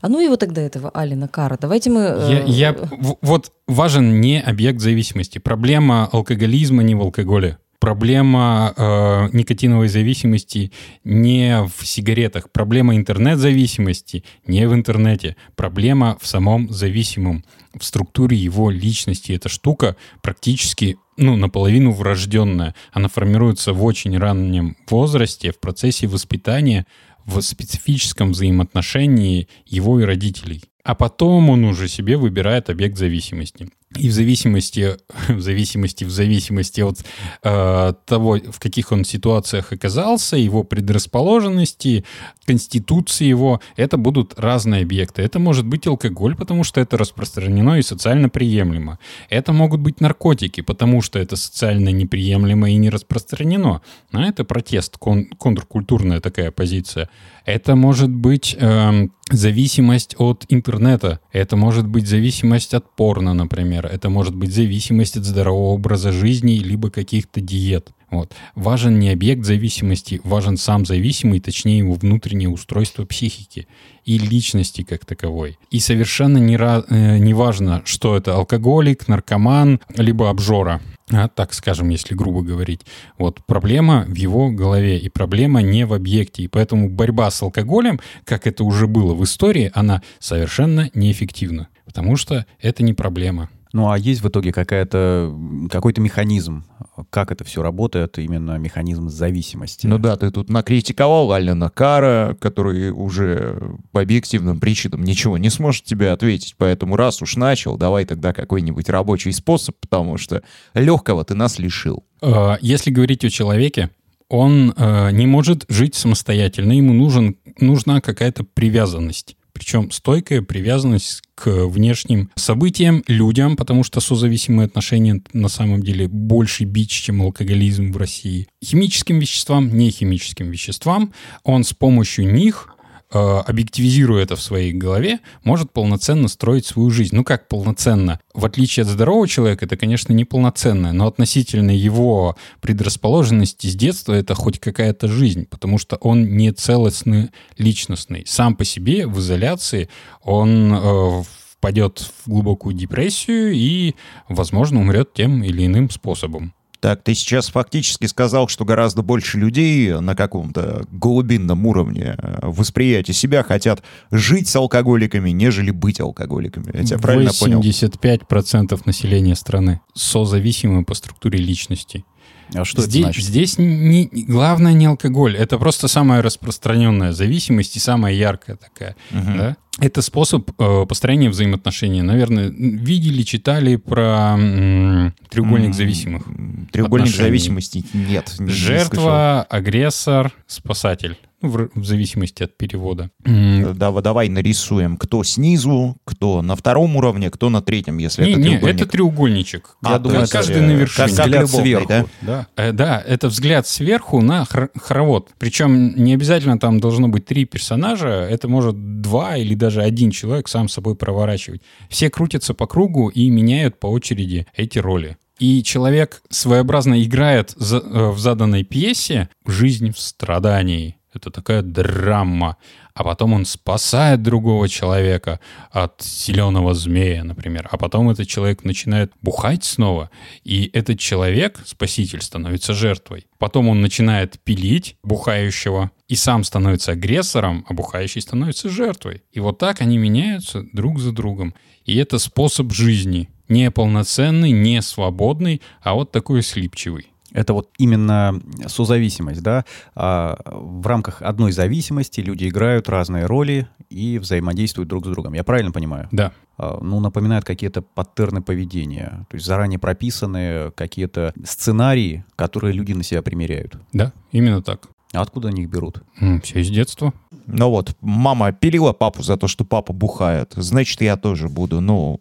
А 0.00 0.08
ну 0.08 0.20
его 0.20 0.36
тогда 0.36 0.60
этого 0.60 0.90
Алина 0.90 1.28
Кара. 1.28 1.56
Давайте 1.60 1.88
мы... 1.88 2.00
Я, 2.00 2.40
э, 2.40 2.44
я- 2.48 2.72
в- 2.72 3.16
вот 3.22 3.52
важен 3.68 4.20
не 4.20 4.40
объект 4.40 4.80
зависимости. 4.80 5.38
Проблема 5.38 6.08
алкоголизма 6.12 6.82
не 6.82 6.94
в 6.96 7.00
алкоголе. 7.00 7.58
Проблема 7.82 8.72
э, 8.76 9.28
никотиновой 9.32 9.88
зависимости 9.88 10.70
не 11.02 11.64
в 11.64 11.84
сигаретах. 11.84 12.48
Проблема 12.52 12.94
интернет-зависимости 12.94 14.22
не 14.46 14.68
в 14.68 14.72
интернете. 14.72 15.34
Проблема 15.56 16.16
в 16.20 16.28
самом 16.28 16.70
зависимом, 16.70 17.44
в 17.76 17.82
структуре 17.82 18.36
его 18.36 18.70
личности. 18.70 19.32
Эта 19.32 19.48
штука 19.48 19.96
практически 20.22 20.96
ну, 21.16 21.34
наполовину 21.34 21.90
врожденная. 21.90 22.76
Она 22.92 23.08
формируется 23.08 23.72
в 23.72 23.82
очень 23.82 24.16
раннем 24.16 24.76
возрасте, 24.88 25.50
в 25.50 25.58
процессе 25.58 26.06
воспитания, 26.06 26.86
в 27.24 27.40
специфическом 27.40 28.30
взаимоотношении 28.30 29.48
его 29.66 29.98
и 29.98 30.04
родителей. 30.04 30.62
А 30.84 30.94
потом 30.94 31.50
он 31.50 31.64
уже 31.64 31.88
себе 31.88 32.16
выбирает 32.16 32.70
объект 32.70 32.96
зависимости. 32.96 33.70
И 33.96 34.08
в 34.08 34.12
зависимости, 34.12 34.96
в 35.28 35.40
зависимости, 35.40 36.04
в 36.04 36.10
зависимости 36.10 36.80
от 36.80 37.04
э, 37.42 37.92
того, 38.06 38.38
в 38.50 38.58
каких 38.58 38.92
он 38.92 39.04
ситуациях 39.04 39.72
оказался, 39.72 40.36
его 40.36 40.64
предрасположенности, 40.64 42.04
конституции 42.44 43.26
его, 43.26 43.60
это 43.76 43.96
будут 43.96 44.38
разные 44.38 44.82
объекты. 44.82 45.22
Это 45.22 45.38
может 45.38 45.66
быть 45.66 45.86
алкоголь, 45.86 46.36
потому 46.36 46.64
что 46.64 46.80
это 46.80 46.96
распространено 46.96 47.78
и 47.78 47.82
социально 47.82 48.28
приемлемо. 48.28 48.98
Это 49.28 49.52
могут 49.52 49.80
быть 49.80 50.00
наркотики, 50.00 50.62
потому 50.62 51.02
что 51.02 51.18
это 51.18 51.36
социально 51.36 51.90
неприемлемо 51.90 52.70
и 52.70 52.76
не 52.76 52.90
распространено. 52.90 53.80
Но 54.12 54.26
это 54.26 54.44
протест, 54.44 54.96
кон- 54.98 55.26
контркультурная 55.38 56.20
такая 56.20 56.50
позиция. 56.50 57.08
Это 57.44 57.76
может 57.76 58.10
быть 58.10 58.56
эм, 58.58 59.12
зависимость 59.30 60.14
от 60.18 60.44
интернета. 60.48 61.20
Это 61.32 61.56
может 61.56 61.86
быть 61.86 62.06
зависимость 62.06 62.74
от 62.74 62.94
порно, 62.94 63.34
например. 63.34 63.81
Это 63.88 64.10
может 64.10 64.34
быть 64.34 64.52
зависимость 64.52 65.16
от 65.16 65.24
здорового 65.24 65.74
образа 65.74 66.12
жизни 66.12 66.52
либо 66.58 66.90
каких-то 66.90 67.40
диет. 67.40 67.90
Вот. 68.12 68.34
Важен 68.54 68.98
не 68.98 69.08
объект 69.08 69.44
зависимости, 69.46 70.20
важен 70.22 70.58
сам 70.58 70.84
зависимый, 70.84 71.40
точнее 71.40 71.78
его 71.78 71.94
внутреннее 71.94 72.50
устройство 72.50 73.06
психики 73.06 73.66
и 74.04 74.18
личности 74.18 74.82
как 74.82 75.06
таковой. 75.06 75.58
И 75.70 75.80
совершенно 75.80 76.36
не, 76.36 76.56
ра- 76.56 76.84
э, 76.90 77.16
не 77.16 77.32
важно, 77.32 77.80
что 77.86 78.14
это 78.14 78.34
алкоголик, 78.34 79.08
наркоман, 79.08 79.80
либо 79.96 80.28
обжора. 80.28 80.82
А, 81.10 81.28
так 81.28 81.54
скажем, 81.54 81.88
если 81.88 82.14
грубо 82.14 82.42
говорить. 82.42 82.82
Вот 83.16 83.40
проблема 83.46 84.04
в 84.06 84.14
его 84.14 84.50
голове, 84.50 84.98
и 84.98 85.08
проблема 85.08 85.62
не 85.62 85.86
в 85.86 85.94
объекте. 85.94 86.42
И 86.42 86.48
поэтому 86.48 86.90
борьба 86.90 87.30
с 87.30 87.42
алкоголем, 87.42 87.98
как 88.24 88.46
это 88.46 88.62
уже 88.62 88.86
было 88.86 89.14
в 89.14 89.24
истории, 89.24 89.70
она 89.74 90.02
совершенно 90.18 90.90
неэффективна. 90.94 91.68
Потому 91.86 92.16
что 92.16 92.46
это 92.60 92.82
не 92.82 92.92
проблема. 92.92 93.48
Ну 93.72 93.90
а 93.90 93.98
есть 93.98 94.22
в 94.22 94.28
итоге 94.28 94.52
какая-то, 94.52 95.34
какой-то 95.70 96.00
механизм, 96.00 96.64
как 97.10 97.32
это 97.32 97.44
все 97.44 97.62
работает, 97.62 98.18
именно 98.18 98.58
механизм 98.58 99.08
зависимости. 99.08 99.86
Ну 99.86 99.98
да, 99.98 100.16
ты 100.16 100.30
тут 100.30 100.50
накритиковал 100.50 101.32
Алена 101.32 101.70
Кара, 101.70 102.36
который 102.40 102.90
уже 102.90 103.76
по 103.92 104.02
объективным 104.02 104.60
причинам 104.60 105.04
ничего 105.04 105.38
не 105.38 105.48
сможет 105.48 105.84
тебе 105.84 106.10
ответить, 106.10 106.54
поэтому 106.58 106.96
раз 106.96 107.22
уж 107.22 107.36
начал, 107.36 107.76
давай 107.78 108.04
тогда 108.04 108.32
какой-нибудь 108.32 108.88
рабочий 108.88 109.32
способ, 109.32 109.76
потому 109.80 110.18
что 110.18 110.42
легкого 110.74 111.24
ты 111.24 111.34
нас 111.34 111.58
лишил. 111.58 112.04
Э, 112.20 112.56
Если 112.60 112.90
говорить 112.90 113.24
о 113.24 113.30
человеке, 113.30 113.90
он 114.28 114.74
э, 114.76 115.10
не 115.12 115.26
может 115.26 115.64
жить 115.68 115.94
самостоятельно, 115.94 116.72
ему 116.72 116.92
нужен, 116.92 117.36
нужна 117.58 118.00
какая-то 118.00 118.44
привязанность. 118.44 119.36
Причем 119.52 119.90
стойкая 119.90 120.42
привязанность 120.42 121.22
к 121.34 121.66
внешним 121.66 122.30
событиям, 122.36 123.02
людям, 123.06 123.56
потому 123.56 123.84
что 123.84 124.00
созависимые 124.00 124.66
отношения 124.66 125.22
на 125.32 125.48
самом 125.48 125.82
деле 125.82 126.08
больше 126.08 126.64
бич, 126.64 126.90
чем 126.90 127.22
алкоголизм 127.22 127.92
в 127.92 127.96
России. 127.96 128.48
Химическим 128.64 129.18
веществам, 129.18 129.76
не 129.76 129.90
химическим 129.90 130.50
веществам, 130.50 131.12
он 131.44 131.64
с 131.64 131.72
помощью 131.72 132.32
них 132.32 132.68
объективизируя 133.12 134.22
это 134.22 134.36
в 134.36 134.42
своей 134.42 134.72
голове, 134.72 135.20
может 135.44 135.72
полноценно 135.72 136.28
строить 136.28 136.66
свою 136.66 136.90
жизнь. 136.90 137.14
Ну 137.14 137.24
как 137.24 137.48
полноценно? 137.48 138.20
В 138.34 138.44
отличие 138.44 138.82
от 138.82 138.88
здорового 138.88 139.28
человека, 139.28 139.64
это, 139.64 139.76
конечно, 139.76 140.12
не 140.12 140.24
полноценное, 140.24 140.92
но 140.92 141.06
относительно 141.06 141.70
его 141.70 142.36
предрасположенности 142.60 143.66
с 143.66 143.74
детства 143.74 144.12
это 144.12 144.34
хоть 144.34 144.58
какая-то 144.58 145.08
жизнь, 145.08 145.46
потому 145.46 145.78
что 145.78 145.96
он 145.96 146.36
не 146.36 146.52
целостный 146.52 147.30
личностный. 147.58 148.24
Сам 148.26 148.56
по 148.56 148.64
себе 148.64 149.06
в 149.06 149.18
изоляции 149.18 149.88
он 150.22 150.72
э, 150.72 151.22
впадет 151.52 152.00
в 152.24 152.30
глубокую 152.30 152.74
депрессию 152.74 153.52
и, 153.52 153.94
возможно, 154.28 154.80
умрет 154.80 155.12
тем 155.14 155.44
или 155.44 155.66
иным 155.66 155.90
способом. 155.90 156.54
Так, 156.82 157.04
ты 157.04 157.14
сейчас 157.14 157.46
фактически 157.46 158.06
сказал, 158.06 158.48
что 158.48 158.64
гораздо 158.64 159.02
больше 159.02 159.38
людей 159.38 160.00
на 160.00 160.16
каком-то 160.16 160.84
глубинном 160.90 161.64
уровне 161.64 162.16
э, 162.18 162.38
восприятия 162.42 163.12
себя 163.12 163.44
хотят 163.44 163.84
жить 164.10 164.48
с 164.48 164.56
алкоголиками, 164.56 165.30
нежели 165.30 165.70
быть 165.70 166.00
алкоголиками. 166.00 166.76
Я 166.76 166.82
тебя 166.82 166.98
правильно 166.98 167.30
понял? 167.38 167.60
85% 167.60 168.80
населения 168.84 169.36
страны 169.36 169.80
созависимы 169.94 170.84
по 170.84 170.94
структуре 170.94 171.38
личности. 171.38 172.04
А 172.52 172.64
что 172.64 172.82
здесь, 172.82 172.96
это 172.96 173.04
значит? 173.04 173.24
здесь 173.26 173.58
не, 173.58 174.10
главное 174.26 174.72
не 174.72 174.86
алкоголь, 174.86 175.36
это 175.36 175.58
просто 175.58 175.86
самая 175.86 176.20
распространенная 176.20 177.12
зависимость 177.12 177.76
и 177.76 177.78
самая 177.78 178.12
яркая 178.12 178.56
такая. 178.56 178.96
Мгм. 179.12 179.38
да? 179.38 179.56
Это 179.80 180.02
способ 180.02 180.50
э, 180.58 180.86
построения 180.86 181.30
взаимоотношений. 181.30 182.02
Наверное, 182.02 182.48
видели, 182.50 183.22
читали 183.22 183.76
про 183.76 184.34
м, 184.38 185.14
треугольник 185.30 185.74
зависимых. 185.74 186.24
Треугольник 186.70 187.06
отношений. 187.08 187.28
зависимости 187.28 187.84
нет. 187.94 188.34
не- 188.38 188.46
не 188.46 188.52
слышал. 188.52 188.54
Жертва, 188.54 189.42
агрессор, 189.48 190.32
спасатель. 190.46 191.16
В, 191.42 191.68
в 191.74 191.84
зависимости 191.84 192.42
от 192.42 192.56
перевода. 192.56 193.10
М, 193.24 193.74
Да, 193.76 193.90
давай 194.00 194.28
нарисуем, 194.28 194.96
кто 194.96 195.22
снизу, 195.24 195.96
кто 196.04 196.42
на 196.42 196.56
втором 196.56 196.96
уровне, 196.96 197.30
кто 197.30 197.50
на 197.50 197.60
третьем, 197.62 197.98
если 197.98 198.24
Не, 198.24 198.30
это 198.32 198.40
не, 198.40 198.44
треугольник. 198.50 198.76
это 198.80 198.86
треугольничек. 198.90 199.76
А, 199.82 199.92
Я 199.92 199.98
думаю, 199.98 200.26
каждый 200.30 200.56
э, 200.56 200.60
на 200.62 200.70
вершине. 200.72 201.08
как- 201.08 201.16
как 201.16 201.26
Взгляд 201.26 201.42
любовный, 201.42 201.62
сверху, 201.64 201.88
да? 201.88 202.06
да? 202.22 202.46
Э, 202.56 202.72
Да, 202.72 203.02
это 203.06 203.28
взгляд 203.28 203.66
сверху 203.66 204.20
на 204.22 204.44
хор- 204.44 204.70
хоровод. 204.80 205.30
Причем 205.38 205.94
не 205.96 206.14
обязательно 206.14 206.58
там 206.58 206.80
должно 206.80 207.08
быть 207.08 207.24
три 207.26 207.44
персонажа, 207.44 208.08
это 208.08 208.48
может 208.48 209.00
два 209.02 209.36
или 209.36 209.54
даже 209.54 209.82
один 209.82 210.10
человек 210.10 210.48
сам 210.48 210.68
собой 210.68 210.94
проворачивать. 210.96 211.62
Все 211.88 212.10
крутятся 212.10 212.54
по 212.54 212.66
кругу 212.66 213.08
и 213.08 213.28
меняют 213.30 213.78
по 213.80 213.86
очереди 213.88 214.46
эти 214.56 214.78
роли. 214.78 215.16
И 215.38 215.62
человек 215.64 216.22
своеобразно 216.30 217.02
играет 217.02 217.52
за- 217.56 217.78
э, 217.78 218.10
в 218.10 218.18
заданной 218.20 218.62
пьесе 218.62 219.28
«Жизнь 219.46 219.90
в 219.92 219.98
страдании». 219.98 220.96
Это 221.14 221.30
такая 221.30 221.62
драма. 221.62 222.56
А 222.94 223.04
потом 223.04 223.32
он 223.32 223.44
спасает 223.44 224.22
другого 224.22 224.68
человека 224.68 225.40
от 225.70 226.02
зеленого 226.02 226.74
змея, 226.74 227.24
например. 227.24 227.68
А 227.70 227.78
потом 227.78 228.10
этот 228.10 228.28
человек 228.28 228.64
начинает 228.64 229.12
бухать 229.22 229.64
снова. 229.64 230.10
И 230.44 230.70
этот 230.72 230.98
человек, 230.98 231.60
спаситель, 231.64 232.22
становится 232.22 232.74
жертвой. 232.74 233.26
Потом 233.38 233.68
он 233.68 233.80
начинает 233.80 234.38
пилить 234.40 234.96
бухающего 235.02 235.90
и 236.08 236.16
сам 236.16 236.44
становится 236.44 236.92
агрессором, 236.92 237.64
а 237.68 237.74
бухающий 237.74 238.20
становится 238.20 238.68
жертвой. 238.68 239.22
И 239.32 239.40
вот 239.40 239.58
так 239.58 239.80
они 239.80 239.98
меняются 239.98 240.62
друг 240.72 240.98
за 240.98 241.12
другом. 241.12 241.54
И 241.84 241.96
это 241.96 242.18
способ 242.18 242.72
жизни. 242.72 243.28
Не 243.48 243.70
полноценный, 243.70 244.50
не 244.50 244.80
свободный, 244.82 245.60
а 245.82 245.94
вот 245.94 246.12
такой 246.12 246.42
слипчивый. 246.42 247.11
Это 247.32 247.52
вот 247.54 247.70
именно 247.78 248.40
созависимость, 248.66 249.42
да? 249.42 249.64
А 249.94 250.38
в 250.46 250.86
рамках 250.86 251.22
одной 251.22 251.52
зависимости 251.52 252.20
люди 252.20 252.48
играют 252.48 252.88
разные 252.88 253.26
роли 253.26 253.68
и 253.90 254.18
взаимодействуют 254.18 254.88
друг 254.88 255.06
с 255.06 255.08
другом. 255.10 255.34
Я 255.34 255.44
правильно 255.44 255.72
понимаю? 255.72 256.08
Да. 256.12 256.32
А, 256.58 256.78
Ну, 256.82 257.00
напоминают 257.00 257.44
какие-то 257.44 257.82
паттерны 257.82 258.42
поведения, 258.42 259.26
то 259.30 259.36
есть 259.36 259.46
заранее 259.46 259.78
прописанные 259.78 260.70
какие-то 260.72 261.32
сценарии, 261.44 262.24
которые 262.36 262.72
люди 262.74 262.92
на 262.92 263.02
себя 263.02 263.22
примеряют. 263.22 263.76
Да, 263.92 264.12
именно 264.30 264.62
так. 264.62 264.88
А 265.14 265.20
откуда 265.20 265.48
они 265.48 265.62
их 265.62 265.68
берут? 265.68 266.02
Все 266.42 266.60
из 266.60 266.70
детства. 266.70 267.12
Ну 267.46 267.68
вот, 267.70 267.96
мама 268.00 268.52
пилила 268.52 268.92
папу 268.92 269.22
за 269.22 269.36
то, 269.36 269.46
что 269.48 269.64
папа 269.64 269.92
бухает. 269.92 270.52
Значит, 270.56 271.00
я 271.02 271.16
тоже 271.16 271.48
буду. 271.48 271.80
Ну, 271.80 272.18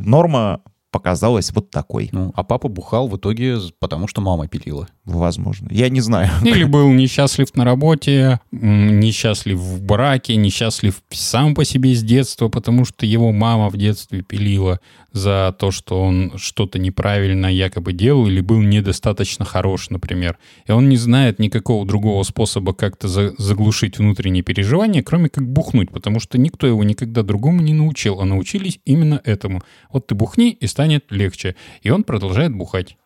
норма 0.00 0.62
показалась 0.92 1.50
вот 1.52 1.70
такой. 1.70 2.10
Ну, 2.12 2.32
а 2.36 2.44
папа 2.44 2.68
бухал 2.68 3.08
в 3.08 3.16
итоге, 3.16 3.58
потому 3.80 4.06
что 4.06 4.20
мама 4.20 4.46
пилила. 4.46 4.86
Возможно. 5.04 5.66
Я 5.72 5.88
не 5.88 6.00
знаю. 6.00 6.30
Или 6.44 6.62
был 6.62 6.88
несчастлив 6.92 7.52
на 7.56 7.64
работе, 7.64 8.38
несчастлив 8.52 9.58
в 9.58 9.82
браке, 9.82 10.36
несчастлив 10.36 11.02
сам 11.10 11.56
по 11.56 11.64
себе 11.64 11.92
с 11.94 12.02
детства, 12.04 12.48
потому 12.48 12.84
что 12.84 13.04
его 13.04 13.32
мама 13.32 13.68
в 13.68 13.76
детстве 13.76 14.22
пилила 14.22 14.78
за 15.10 15.54
то, 15.58 15.72
что 15.72 16.00
он 16.00 16.32
что-то 16.36 16.78
неправильно 16.78 17.46
якобы 17.46 17.92
делал 17.92 18.28
или 18.28 18.40
был 18.40 18.60
недостаточно 18.60 19.44
хорош, 19.44 19.90
например. 19.90 20.38
И 20.66 20.72
он 20.72 20.88
не 20.88 20.96
знает 20.96 21.40
никакого 21.40 21.84
другого 21.84 22.22
способа 22.22 22.72
как-то 22.72 23.08
за- 23.08 23.34
заглушить 23.38 23.98
внутренние 23.98 24.44
переживания, 24.44 25.02
кроме 25.02 25.28
как 25.28 25.46
бухнуть, 25.48 25.90
потому 25.90 26.20
что 26.20 26.38
никто 26.38 26.68
его 26.68 26.84
никогда 26.84 27.22
другому 27.22 27.60
не 27.60 27.74
научил, 27.74 28.20
а 28.20 28.24
научились 28.24 28.78
именно 28.84 29.20
этому. 29.24 29.62
Вот 29.92 30.06
ты 30.06 30.14
бухни, 30.14 30.50
и 30.52 30.66
станет 30.68 31.06
легче. 31.10 31.56
И 31.82 31.90
он 31.90 32.04
продолжает 32.04 32.54
бухать. 32.54 32.96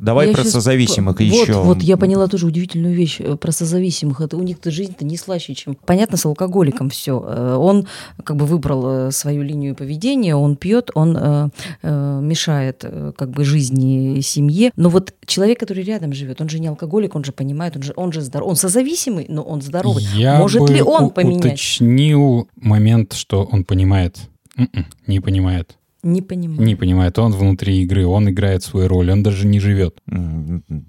Давай 0.00 0.28
Я 0.28 0.32
про 0.34 0.42
щас 0.42 0.52
созависимых 0.52 1.16
по- 1.18 1.22
еще. 1.22 1.52
Вот, 1.52 1.64
вот 1.66 1.82
я 1.82 1.96
поняла 1.96 2.26
тоже 2.26 2.46
удивительную 2.46 2.94
вещь 2.94 3.16
э, 3.20 3.36
про 3.36 3.52
созависимых. 3.52 4.20
Это 4.20 4.36
у 4.36 4.42
них-то 4.42 4.70
жизнь-то 4.70 5.04
не 5.04 5.16
слаще, 5.16 5.54
чем... 5.54 5.76
Понятно, 5.86 6.16
с 6.16 6.24
алкоголиком 6.24 6.88
все. 6.88 7.18
Он 7.18 7.86
как 8.24 8.36
бы 8.36 8.46
выбрал 8.46 9.08
э, 9.08 9.10
свою 9.12 9.42
линию 9.42 9.74
поведения, 9.74 10.34
он 10.34 10.56
пьет, 10.56 10.90
он 10.94 11.16
э, 11.16 11.48
э, 11.82 12.20
мешает 12.22 12.80
э, 12.82 13.12
как 13.16 13.30
бы 13.30 13.44
жизни 13.44 14.20
семье. 14.20 14.70
Но 14.76 14.88
вот 14.88 15.12
человек, 15.26 15.60
который 15.60 15.84
рядом 15.84 16.12
живет, 16.12 16.40
он 16.40 16.48
же 16.48 16.58
не 16.60 16.68
алкоголик, 16.68 17.14
он 17.14 17.24
же 17.24 17.32
понимает, 17.32 17.76
он 17.76 17.82
же, 17.82 17.92
он 17.96 18.12
же 18.12 18.22
здоров. 18.22 18.48
Он 18.48 18.56
созависимый, 18.56 19.26
но 19.28 19.42
он 19.42 19.60
здоровый. 19.62 20.02
Я 20.14 20.38
Может 20.38 20.62
бы 20.62 20.72
ли 20.72 20.82
он 20.82 21.10
поменять? 21.10 21.44
уточнил 21.44 22.48
момент, 22.56 23.12
что 23.12 23.44
он 23.44 23.64
понимает. 23.64 24.16
М-м, 24.56 24.86
не 25.06 25.20
понимает. 25.20 25.76
Не 26.02 26.22
понимаю. 26.22 26.62
Не 26.62 26.76
понимает. 26.76 27.18
Он 27.18 27.32
внутри 27.32 27.82
игры, 27.82 28.06
он 28.06 28.30
играет 28.30 28.62
свою 28.62 28.88
роль, 28.88 29.10
он 29.10 29.22
даже 29.22 29.46
не 29.46 29.60
живет. 29.60 30.00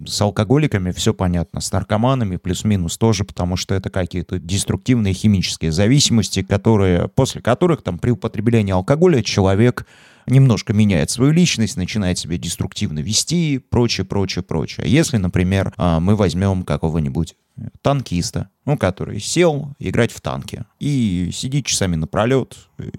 С 0.05 0.21
алкоголиками 0.21 0.91
все 0.91 1.13
понятно, 1.13 1.59
с 1.59 1.71
наркоманами 1.71 2.37
плюс-минус 2.37 2.97
тоже, 2.97 3.25
потому 3.25 3.57
что 3.57 3.75
это 3.75 3.89
какие-то 3.89 4.39
деструктивные 4.39 5.13
химические 5.13 5.71
зависимости, 5.71 6.43
которые, 6.43 7.09
после 7.09 7.41
которых 7.41 7.81
там 7.81 7.99
при 7.99 8.11
употреблении 8.11 8.71
алкоголя 8.71 9.21
человек 9.21 9.85
немножко 10.27 10.73
меняет 10.73 11.09
свою 11.09 11.31
личность, 11.31 11.77
начинает 11.77 12.17
себя 12.17 12.37
деструктивно 12.37 12.99
вести, 12.99 13.57
прочее, 13.57 14.05
прочее, 14.05 14.43
прочее. 14.43 14.85
Если, 14.87 15.17
например, 15.17 15.73
а, 15.77 15.99
мы 15.99 16.15
возьмем 16.15 16.63
какого-нибудь 16.63 17.35
танкиста, 17.81 18.49
ну, 18.65 18.77
который 18.77 19.19
сел 19.19 19.73
играть 19.79 20.11
в 20.11 20.21
танки 20.21 20.63
и 20.79 21.29
сидит 21.33 21.65
часами 21.65 21.95
напролет, 21.95 22.57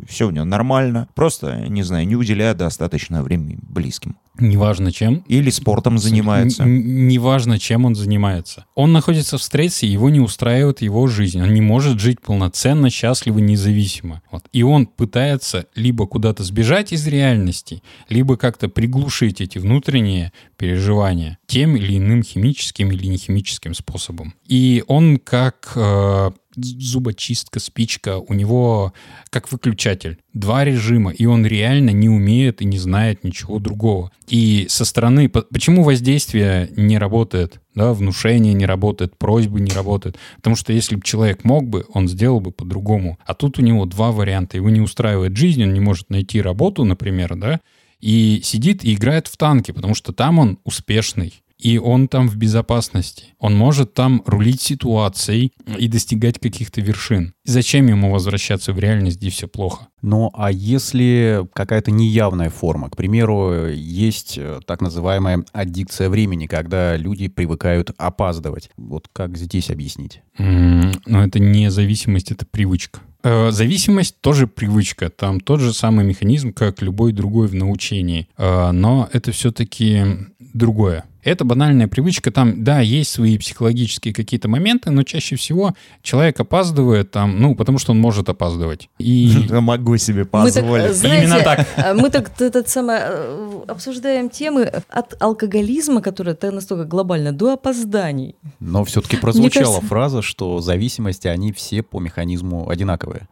все 0.08 0.26
у 0.26 0.30
него 0.30 0.44
нормально, 0.44 1.08
просто, 1.14 1.68
не 1.68 1.82
знаю, 1.82 2.06
не 2.06 2.16
уделяя 2.16 2.54
достаточно 2.54 3.22
времени 3.22 3.58
близким. 3.62 4.16
Неважно 4.38 4.92
чем. 4.92 5.24
Или 5.28 5.50
спортом 5.50 5.98
занимается. 5.98 6.64
Неважно, 6.64 7.58
чем 7.58 7.84
он 7.84 7.94
занимается. 7.94 8.64
Он 8.74 8.92
находится 8.92 9.36
в 9.36 9.42
стрессе, 9.42 9.86
его 9.86 10.08
не 10.08 10.20
устраивает 10.20 10.80
его 10.80 11.06
жизнь. 11.06 11.40
Он 11.40 11.52
не 11.52 11.60
может 11.60 12.00
жить 12.00 12.20
полноценно, 12.20 12.88
счастливо, 12.88 13.38
независимо. 13.38 14.22
Вот. 14.30 14.44
И 14.52 14.62
он 14.62 14.86
пытается 14.86 15.66
либо 15.74 16.06
куда-то 16.06 16.44
сбежать 16.44 16.92
из 16.92 17.06
реальности, 17.06 17.82
либо 18.08 18.36
как-то 18.36 18.68
приглушить 18.68 19.40
эти 19.40 19.58
внутренние 19.58 20.32
переживания 20.56 21.38
тем 21.46 21.76
или 21.76 21.98
иным 21.98 22.22
химическим 22.22 22.90
или 22.90 23.06
нехимическим 23.06 23.74
способом. 23.74 24.34
И 24.46 24.82
он 24.86 25.18
как 25.18 25.72
э, 25.74 26.30
зубочистка, 26.56 27.60
спичка, 27.60 28.18
у 28.18 28.34
него 28.34 28.92
как 29.30 29.50
выключатель. 29.50 30.18
Два 30.32 30.64
режима, 30.64 31.10
и 31.10 31.26
он 31.26 31.46
реально 31.46 31.90
не 31.90 32.08
умеет 32.08 32.62
и 32.62 32.64
не 32.64 32.78
знает 32.78 33.24
ничего 33.24 33.58
другого. 33.58 34.10
И 34.28 34.66
со 34.68 34.84
стороны... 34.84 35.28
по- 35.28 35.42
Почему 35.42 35.82
воздействие 35.84 36.70
не 36.76 36.98
работает? 36.98 37.60
Да, 37.74 37.94
внушение 37.94 38.52
не 38.52 38.66
работает, 38.66 39.16
просьбы 39.16 39.60
не 39.60 39.72
работают. 39.72 40.16
Потому 40.36 40.56
что 40.56 40.72
если 40.72 40.96
бы 40.96 41.02
человек 41.02 41.44
мог 41.44 41.68
бы, 41.68 41.86
он 41.94 42.08
сделал 42.08 42.40
бы 42.40 42.52
по-другому. 42.52 43.18
А 43.24 43.34
тут 43.34 43.58
у 43.58 43.62
него 43.62 43.86
два 43.86 44.12
варианта. 44.12 44.56
Его 44.56 44.70
не 44.70 44.80
устраивает 44.80 45.36
жизнь, 45.36 45.62
он 45.62 45.72
не 45.72 45.80
может 45.80 46.10
найти 46.10 46.40
работу, 46.42 46.84
например, 46.84 47.34
да, 47.36 47.60
и 48.00 48.40
сидит 48.42 48.84
и 48.84 48.94
играет 48.94 49.26
в 49.28 49.36
танки, 49.36 49.70
потому 49.70 49.94
что 49.94 50.12
там 50.12 50.38
он 50.38 50.58
успешный. 50.64 51.42
И 51.62 51.78
он 51.78 52.08
там 52.08 52.28
в 52.28 52.36
безопасности. 52.36 53.26
Он 53.38 53.54
может 53.54 53.94
там 53.94 54.22
рулить 54.26 54.60
ситуацией 54.60 55.52
и 55.78 55.86
достигать 55.86 56.40
каких-то 56.40 56.80
вершин. 56.80 57.34
Зачем 57.44 57.86
ему 57.86 58.10
возвращаться 58.12 58.72
в 58.72 58.78
реальность, 58.80 59.18
где 59.18 59.30
все 59.30 59.46
плохо? 59.46 59.86
Ну, 60.02 60.30
а 60.34 60.50
если 60.50 61.46
какая-то 61.54 61.92
неявная 61.92 62.50
форма, 62.50 62.90
к 62.90 62.96
примеру, 62.96 63.68
есть 63.68 64.34
э, 64.36 64.58
так 64.66 64.80
называемая 64.80 65.44
аддикция 65.52 66.08
времени, 66.08 66.46
когда 66.46 66.96
люди 66.96 67.28
привыкают 67.28 67.92
опаздывать. 67.96 68.70
Вот 68.76 69.06
как 69.12 69.36
здесь 69.38 69.70
объяснить? 69.70 70.20
М, 70.38 70.90
Но 71.06 71.22
это 71.24 71.38
не 71.38 71.70
зависимость, 71.70 72.32
это 72.32 72.44
привычка. 72.44 72.98
Э, 73.22 73.52
Зависимость 73.52 74.20
тоже 74.20 74.48
привычка. 74.48 75.08
Там 75.10 75.38
тот 75.38 75.60
же 75.60 75.72
самый 75.72 76.04
механизм, 76.04 76.52
как 76.52 76.82
любой 76.82 77.12
другой 77.12 77.46
в 77.46 77.54
научении. 77.54 78.28
Э, 78.36 78.72
Но 78.72 79.08
это 79.12 79.30
все-таки 79.30 80.02
другое. 80.40 81.04
Это 81.24 81.44
банальная 81.44 81.86
привычка. 81.88 82.30
Там, 82.30 82.64
да, 82.64 82.80
есть 82.80 83.10
свои 83.10 83.38
психологические 83.38 84.12
какие-то 84.12 84.48
моменты, 84.48 84.90
но 84.90 85.02
чаще 85.04 85.36
всего 85.36 85.74
человек 86.02 86.40
опаздывает 86.40 87.10
там, 87.10 87.40
ну, 87.40 87.54
потому 87.54 87.78
что 87.78 87.92
он 87.92 88.00
может 88.00 88.28
опаздывать. 88.28 88.88
И 88.98 89.46
Могу 89.50 89.96
себе 89.98 90.24
Мы 90.24 90.24
так, 90.24 90.42
позволить. 90.64 90.84
э, 90.86 90.92
знаете, 90.94 91.24
Именно 91.26 91.42
так. 91.44 91.66
э, 91.76 91.94
мы 91.94 92.10
так 92.10 92.30
этот 92.40 92.68
самый, 92.68 92.96
э, 93.00 93.60
обсуждаем 93.68 94.30
темы 94.30 94.64
от 94.88 95.20
алкоголизма, 95.22 96.00
которая 96.02 96.34
так 96.34 96.52
настолько 96.52 96.84
глобально, 96.84 97.32
до 97.32 97.52
опозданий. 97.54 98.34
Но 98.58 98.84
все-таки 98.84 99.16
прозвучала 99.16 99.64
кажется- 99.74 99.86
фраза, 99.86 100.22
что 100.22 100.60
зависимости, 100.60 101.28
они 101.28 101.52
все 101.52 101.82
по 101.82 102.00
механизму 102.00 102.68
одинаковые. 102.68 103.28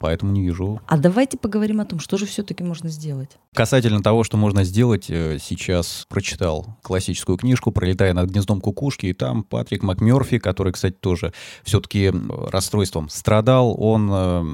Поэтому 0.00 0.32
не 0.32 0.42
вижу. 0.42 0.80
А 0.86 0.98
давайте 0.98 1.38
поговорим 1.38 1.80
о 1.80 1.84
том, 1.86 1.98
что 1.98 2.16
же 2.18 2.26
все-таки 2.26 2.62
можно 2.62 2.88
сделать. 2.90 3.30
Касательно 3.54 4.02
того, 4.02 4.22
что 4.22 4.36
можно 4.36 4.64
сделать, 4.64 5.04
сейчас 5.04 6.06
прочитал 6.08 6.66
классическую 6.82 7.25
книжку 7.36 7.72
«Пролетая 7.72 8.14
над 8.14 8.30
гнездом 8.30 8.60
кукушки», 8.60 9.06
и 9.06 9.12
там 9.12 9.42
Патрик 9.42 9.82
МакМерфи, 9.82 10.38
который, 10.38 10.72
кстати, 10.72 10.94
тоже 10.94 11.32
все-таки 11.64 12.12
расстройством 12.50 13.08
страдал, 13.08 13.74
он 13.78 14.10
э, 14.12 14.44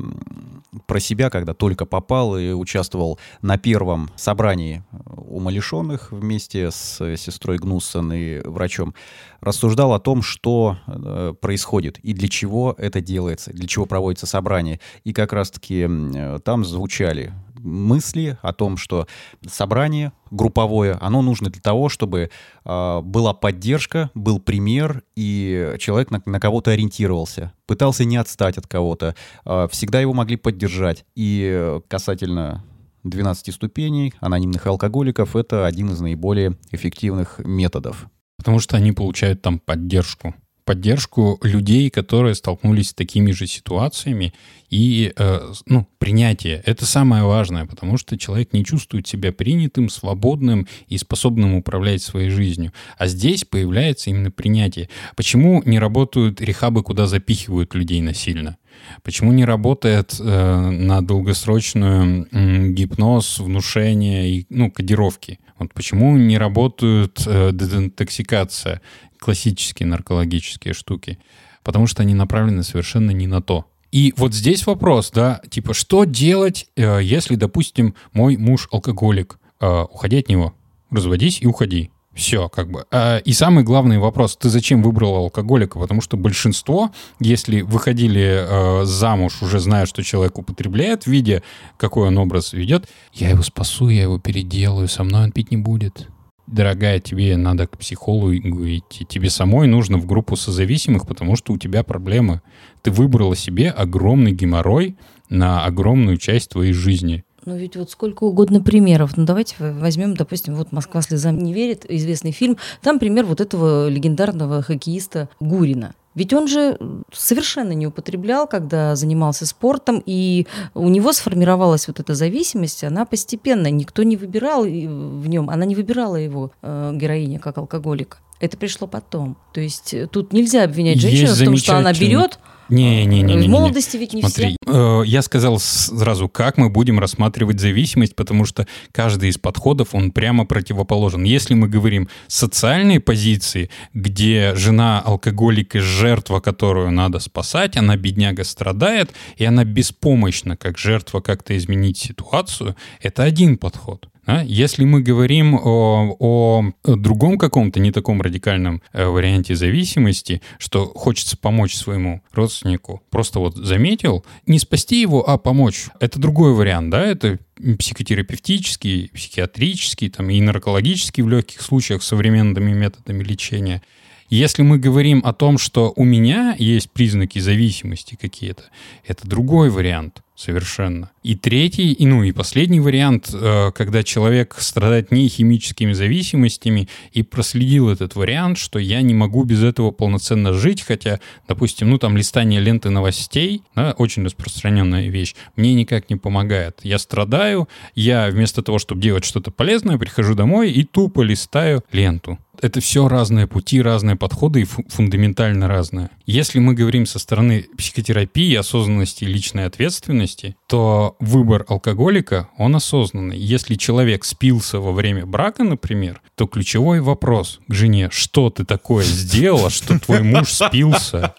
про 0.86 1.00
себя, 1.00 1.28
когда 1.30 1.54
только 1.54 1.84
попал 1.84 2.38
и 2.38 2.52
участвовал 2.52 3.18
на 3.42 3.58
первом 3.58 4.10
собрании 4.16 4.84
умалишенных 5.06 6.12
вместе 6.12 6.70
с 6.70 7.16
сестрой 7.16 7.58
Гнуссон 7.58 8.12
и 8.12 8.40
врачом, 8.46 8.94
рассуждал 9.40 9.92
о 9.92 10.00
том, 10.00 10.22
что 10.22 10.78
э, 10.86 11.34
происходит 11.40 11.98
и 11.98 12.12
для 12.12 12.28
чего 12.28 12.74
это 12.78 13.00
делается, 13.00 13.52
для 13.52 13.66
чего 13.66 13.86
проводится 13.86 14.26
собрание. 14.26 14.80
И 15.04 15.12
как 15.12 15.32
раз-таки 15.32 15.86
э, 15.88 16.38
там 16.44 16.64
звучали 16.64 17.32
мысли 17.62 18.38
о 18.42 18.52
том, 18.52 18.76
что 18.76 19.06
собрание 19.46 20.12
групповое, 20.30 20.98
оно 21.00 21.22
нужно 21.22 21.50
для 21.50 21.60
того, 21.60 21.88
чтобы 21.88 22.30
э, 22.64 23.00
была 23.02 23.34
поддержка, 23.34 24.10
был 24.14 24.40
пример, 24.40 25.02
и 25.16 25.74
человек 25.78 26.10
на, 26.10 26.22
на 26.24 26.40
кого-то 26.40 26.70
ориентировался, 26.70 27.52
пытался 27.66 28.04
не 28.04 28.16
отстать 28.16 28.58
от 28.58 28.66
кого-то, 28.66 29.14
э, 29.44 29.68
всегда 29.70 30.00
его 30.00 30.12
могли 30.12 30.36
поддержать. 30.36 31.04
И 31.14 31.80
касательно 31.88 32.64
12 33.04 33.54
ступеней 33.54 34.14
анонимных 34.20 34.66
алкоголиков, 34.66 35.36
это 35.36 35.66
один 35.66 35.90
из 35.90 36.00
наиболее 36.00 36.56
эффективных 36.70 37.40
методов. 37.44 38.08
Потому 38.36 38.58
что 38.58 38.76
они 38.76 38.92
получают 38.92 39.42
там 39.42 39.58
поддержку 39.58 40.34
поддержку 40.64 41.38
людей, 41.42 41.90
которые 41.90 42.34
столкнулись 42.34 42.90
с 42.90 42.94
такими 42.94 43.32
же 43.32 43.46
ситуациями, 43.46 44.32
и 44.70 45.12
э, 45.16 45.52
ну, 45.66 45.86
принятие. 45.98 46.62
Это 46.64 46.86
самое 46.86 47.24
важное, 47.24 47.66
потому 47.66 47.98
что 47.98 48.16
человек 48.16 48.52
не 48.52 48.64
чувствует 48.64 49.06
себя 49.06 49.32
принятым, 49.32 49.88
свободным 49.88 50.66
и 50.88 50.96
способным 50.96 51.54
управлять 51.54 52.02
своей 52.02 52.30
жизнью. 52.30 52.72
А 52.96 53.06
здесь 53.06 53.44
появляется 53.44 54.10
именно 54.10 54.30
принятие. 54.30 54.88
Почему 55.14 55.62
не 55.66 55.78
работают 55.78 56.40
рехабы, 56.40 56.82
куда 56.82 57.06
запихивают 57.06 57.74
людей 57.74 58.00
насильно? 58.00 58.56
Почему 59.02 59.32
не 59.32 59.44
работает 59.44 60.16
э, 60.18 60.70
на 60.70 61.02
долгосрочную 61.02 62.26
э, 62.30 62.68
гипноз, 62.68 63.38
внушение 63.38 64.30
и 64.30 64.46
ну, 64.48 64.70
кодировки? 64.70 65.38
Вот 65.58 65.74
почему 65.74 66.16
не 66.16 66.38
работают 66.38 67.22
э, 67.26 67.50
дезинтоксикация, 67.52 68.80
классические 69.22 69.86
наркологические 69.86 70.74
штуки? 70.74 71.18
Потому 71.62 71.86
что 71.86 72.02
они 72.02 72.14
направлены 72.14 72.62
совершенно 72.62 73.12
не 73.12 73.26
на 73.26 73.40
то. 73.40 73.66
И 73.92 74.14
вот 74.16 74.34
здесь 74.34 74.66
вопрос, 74.66 75.10
да, 75.10 75.40
типа, 75.50 75.74
что 75.74 76.04
делать, 76.04 76.66
э, 76.76 77.00
если, 77.02 77.36
допустим, 77.36 77.94
мой 78.12 78.36
муж 78.36 78.68
алкоголик? 78.72 79.38
Э, 79.60 79.82
уходи 79.82 80.18
от 80.18 80.28
него, 80.28 80.54
разводись 80.90 81.40
и 81.42 81.46
уходи. 81.46 81.90
Все, 82.14 82.48
как 82.50 82.70
бы. 82.70 82.84
А, 82.90 83.18
и 83.18 83.32
самый 83.32 83.64
главный 83.64 83.98
вопрос, 83.98 84.36
ты 84.36 84.50
зачем 84.50 84.82
выбрал 84.82 85.16
алкоголика? 85.16 85.78
Потому 85.78 86.02
что 86.02 86.16
большинство, 86.18 86.90
если 87.20 87.62
выходили 87.62 88.82
э, 88.82 88.84
замуж, 88.84 89.40
уже 89.40 89.60
зная, 89.60 89.86
что 89.86 90.02
человек 90.02 90.38
употребляет, 90.38 91.06
видя, 91.06 91.42
какой 91.78 92.08
он 92.08 92.18
образ 92.18 92.52
ведет, 92.52 92.88
я 93.14 93.30
его 93.30 93.42
спасу, 93.42 93.88
я 93.88 94.02
его 94.02 94.18
переделаю, 94.18 94.88
со 94.88 95.04
мной 95.04 95.24
он 95.24 95.32
пить 95.32 95.50
не 95.50 95.56
будет. 95.56 96.08
Дорогая, 96.46 96.98
тебе 97.00 97.36
надо 97.36 97.66
к 97.66 97.78
психологу 97.78 98.66
идти. 98.68 99.04
Тебе 99.04 99.30
самой 99.30 99.68
нужно 99.68 99.98
в 99.98 100.06
группу 100.06 100.36
созависимых, 100.36 101.06
потому 101.06 101.36
что 101.36 101.52
у 101.52 101.58
тебя 101.58 101.82
проблемы. 101.82 102.42
Ты 102.82 102.90
выбрала 102.90 103.36
себе 103.36 103.70
огромный 103.70 104.32
геморрой 104.32 104.96
на 105.28 105.64
огромную 105.64 106.18
часть 106.18 106.50
твоей 106.50 106.72
жизни. 106.72 107.24
Ну 107.44 107.56
ведь 107.56 107.76
вот 107.76 107.90
сколько 107.90 108.24
угодно 108.24 108.60
примеров. 108.60 109.16
Ну 109.16 109.24
давайте 109.24 109.56
возьмем, 109.58 110.14
допустим, 110.14 110.54
вот 110.54 110.72
«Москва 110.72 111.02
слезам 111.02 111.38
не 111.38 111.52
верит», 111.52 111.84
известный 111.88 112.32
фильм. 112.32 112.56
Там 112.82 112.98
пример 112.98 113.24
вот 113.24 113.40
этого 113.40 113.88
легендарного 113.88 114.62
хоккеиста 114.62 115.28
Гурина. 115.40 115.94
Ведь 116.14 116.32
он 116.32 116.48
же 116.48 116.78
совершенно 117.12 117.72
не 117.72 117.86
употреблял, 117.86 118.46
когда 118.46 118.96
занимался 118.96 119.46
спортом, 119.46 120.02
и 120.04 120.46
у 120.74 120.88
него 120.88 121.12
сформировалась 121.12 121.88
вот 121.88 122.00
эта 122.00 122.14
зависимость, 122.14 122.84
она 122.84 123.06
постепенно, 123.06 123.70
никто 123.70 124.02
не 124.02 124.16
выбирал 124.16 124.62
в 124.64 125.26
нем, 125.28 125.48
она 125.50 125.64
не 125.64 125.74
выбирала 125.74 126.16
его, 126.16 126.52
э, 126.62 126.92
героиня, 126.94 127.38
как 127.38 127.58
алкоголика. 127.58 128.18
Это 128.40 128.56
пришло 128.56 128.88
потом. 128.88 129.36
То 129.52 129.60
есть 129.60 129.94
тут 130.10 130.32
нельзя 130.32 130.64
обвинять 130.64 131.00
женщину 131.00 131.28
Есть 131.28 131.40
в 131.40 131.44
том, 131.44 131.56
что 131.56 131.76
она 131.78 131.92
берет, 131.92 132.38
не, 132.72 133.04
не, 133.04 133.22
не, 133.22 133.34
не, 133.34 133.46
в 133.46 133.50
молодости 133.50 133.96
ведь 133.96 134.14
не 134.14 134.22
Смотри, 134.22 134.56
все. 134.66 135.02
э, 135.02 135.06
я 135.06 135.22
сказал 135.22 135.58
сразу, 135.58 136.28
как 136.28 136.56
мы 136.56 136.70
будем 136.70 136.98
рассматривать 136.98 137.60
зависимость, 137.60 138.16
потому 138.16 138.44
что 138.44 138.66
каждый 138.92 139.28
из 139.28 139.38
подходов, 139.38 139.94
он 139.94 140.10
прямо 140.10 140.46
противоположен. 140.46 141.24
Если 141.24 141.54
мы 141.54 141.68
говорим 141.68 142.08
социальные 142.28 143.00
позиции, 143.00 143.70
где 143.94 144.54
жена 144.56 145.00
алкоголик 145.00 145.76
и 145.76 145.80
жертва, 145.80 146.40
которую 146.40 146.90
надо 146.90 147.18
спасать, 147.18 147.76
она 147.76 147.96
бедняга 147.96 148.44
страдает, 148.44 149.12
и 149.36 149.44
она 149.44 149.64
беспомощна, 149.64 150.56
как 150.56 150.78
жертва, 150.78 151.20
как-то 151.20 151.56
изменить 151.56 151.98
ситуацию, 151.98 152.76
это 153.00 153.22
один 153.22 153.58
подход. 153.58 154.11
А? 154.24 154.42
Если 154.44 154.84
мы 154.84 155.02
говорим 155.02 155.54
о, 155.54 156.16
о 156.18 156.72
другом 156.84 157.38
каком-то 157.38 157.80
не 157.80 157.90
таком 157.90 158.22
радикальном 158.22 158.80
э, 158.92 159.06
варианте 159.06 159.56
зависимости, 159.56 160.42
что 160.58 160.86
хочется 160.86 161.36
помочь 161.36 161.74
своему 161.74 162.22
родственнику, 162.32 163.02
просто 163.10 163.40
вот 163.40 163.56
заметил, 163.56 164.24
не 164.46 164.60
спасти 164.60 165.00
его, 165.00 165.28
а 165.28 165.38
помочь. 165.38 165.86
Это 165.98 166.20
другой 166.20 166.54
вариант, 166.54 166.90
да, 166.90 167.04
это 167.04 167.38
психотерапевтический, 167.78 169.10
психиатрический, 169.12 170.08
там, 170.08 170.30
и 170.30 170.40
наркологический 170.40 171.22
в 171.22 171.28
легких 171.28 171.60
случаях 171.60 172.02
современными 172.02 172.72
методами 172.72 173.24
лечения. 173.24 173.82
Если 174.30 174.62
мы 174.62 174.78
говорим 174.78 175.20
о 175.24 175.34
том, 175.34 175.58
что 175.58 175.92
у 175.94 176.04
меня 176.04 176.56
есть 176.58 176.90
признаки 176.90 177.38
зависимости 177.38 178.16
какие-то, 178.18 178.62
это 179.06 179.28
другой 179.28 179.68
вариант 179.68 180.22
совершенно. 180.34 181.10
И 181.22 181.36
третий, 181.36 181.92
и, 181.92 182.06
ну 182.06 182.22
и 182.22 182.32
последний 182.32 182.80
вариант, 182.80 183.30
э, 183.32 183.70
когда 183.74 184.02
человек 184.02 184.56
страдает 184.58 185.12
не 185.12 185.28
химическими 185.28 185.92
зависимостями 185.92 186.88
и 187.12 187.22
проследил 187.22 187.88
этот 187.88 188.16
вариант, 188.16 188.58
что 188.58 188.78
я 188.78 189.02
не 189.02 189.14
могу 189.14 189.44
без 189.44 189.62
этого 189.62 189.90
полноценно 189.90 190.52
жить, 190.52 190.82
хотя, 190.82 191.20
допустим, 191.46 191.90
ну 191.90 191.98
там 191.98 192.16
листание 192.16 192.60
ленты 192.60 192.90
новостей, 192.90 193.62
да, 193.74 193.92
очень 193.98 194.24
распространенная 194.24 195.08
вещь, 195.08 195.34
мне 195.56 195.74
никак 195.74 196.10
не 196.10 196.16
помогает. 196.16 196.80
Я 196.82 196.98
страдаю, 196.98 197.68
я 197.94 198.28
вместо 198.28 198.62
того, 198.62 198.78
чтобы 198.78 199.00
делать 199.00 199.24
что-то 199.24 199.50
полезное, 199.50 199.98
прихожу 199.98 200.34
домой 200.34 200.72
и 200.72 200.84
тупо 200.84 201.22
листаю 201.22 201.84
ленту 201.92 202.38
это 202.62 202.80
все 202.80 203.08
разные 203.08 203.48
пути, 203.48 203.82
разные 203.82 204.16
подходы 204.16 204.62
и 204.62 204.64
фундаментально 204.64 205.68
разные. 205.68 206.10
Если 206.26 206.60
мы 206.60 206.74
говорим 206.74 207.06
со 207.06 207.18
стороны 207.18 207.66
психотерапии, 207.76 208.54
осознанности 208.54 209.24
и 209.24 209.26
личной 209.26 209.66
ответственности, 209.66 210.21
то 210.66 211.16
выбор 211.20 211.64
алкоголика, 211.68 212.48
он 212.58 212.76
осознанный. 212.76 213.38
Если 213.38 213.74
человек 213.74 214.24
спился 214.24 214.80
во 214.80 214.92
время 214.92 215.26
брака, 215.26 215.64
например, 215.64 216.20
то 216.34 216.46
ключевой 216.46 217.00
вопрос 217.00 217.60
к 217.68 217.74
жене, 217.74 218.08
что 218.10 218.50
ты 218.50 218.64
такое 218.64 219.04
сделала, 219.04 219.70
что 219.70 219.98
твой 219.98 220.22
муж 220.22 220.52
спился? 220.52 221.34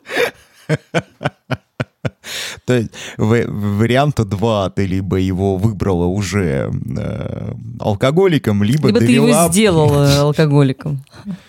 То 2.65 2.73
есть 2.73 2.91
варианта 3.17 4.25
два, 4.25 4.69
ты 4.69 4.85
либо 4.85 5.17
его 5.17 5.57
выбрала 5.57 6.05
уже 6.05 6.71
э, 6.97 7.53
алкоголиком, 7.79 8.63
либо, 8.63 8.87
либо 8.87 8.99
довела... 8.99 9.27
ты 9.27 9.31
его 9.33 9.51
сделала 9.51 10.19
алкоголиком. 10.21 11.03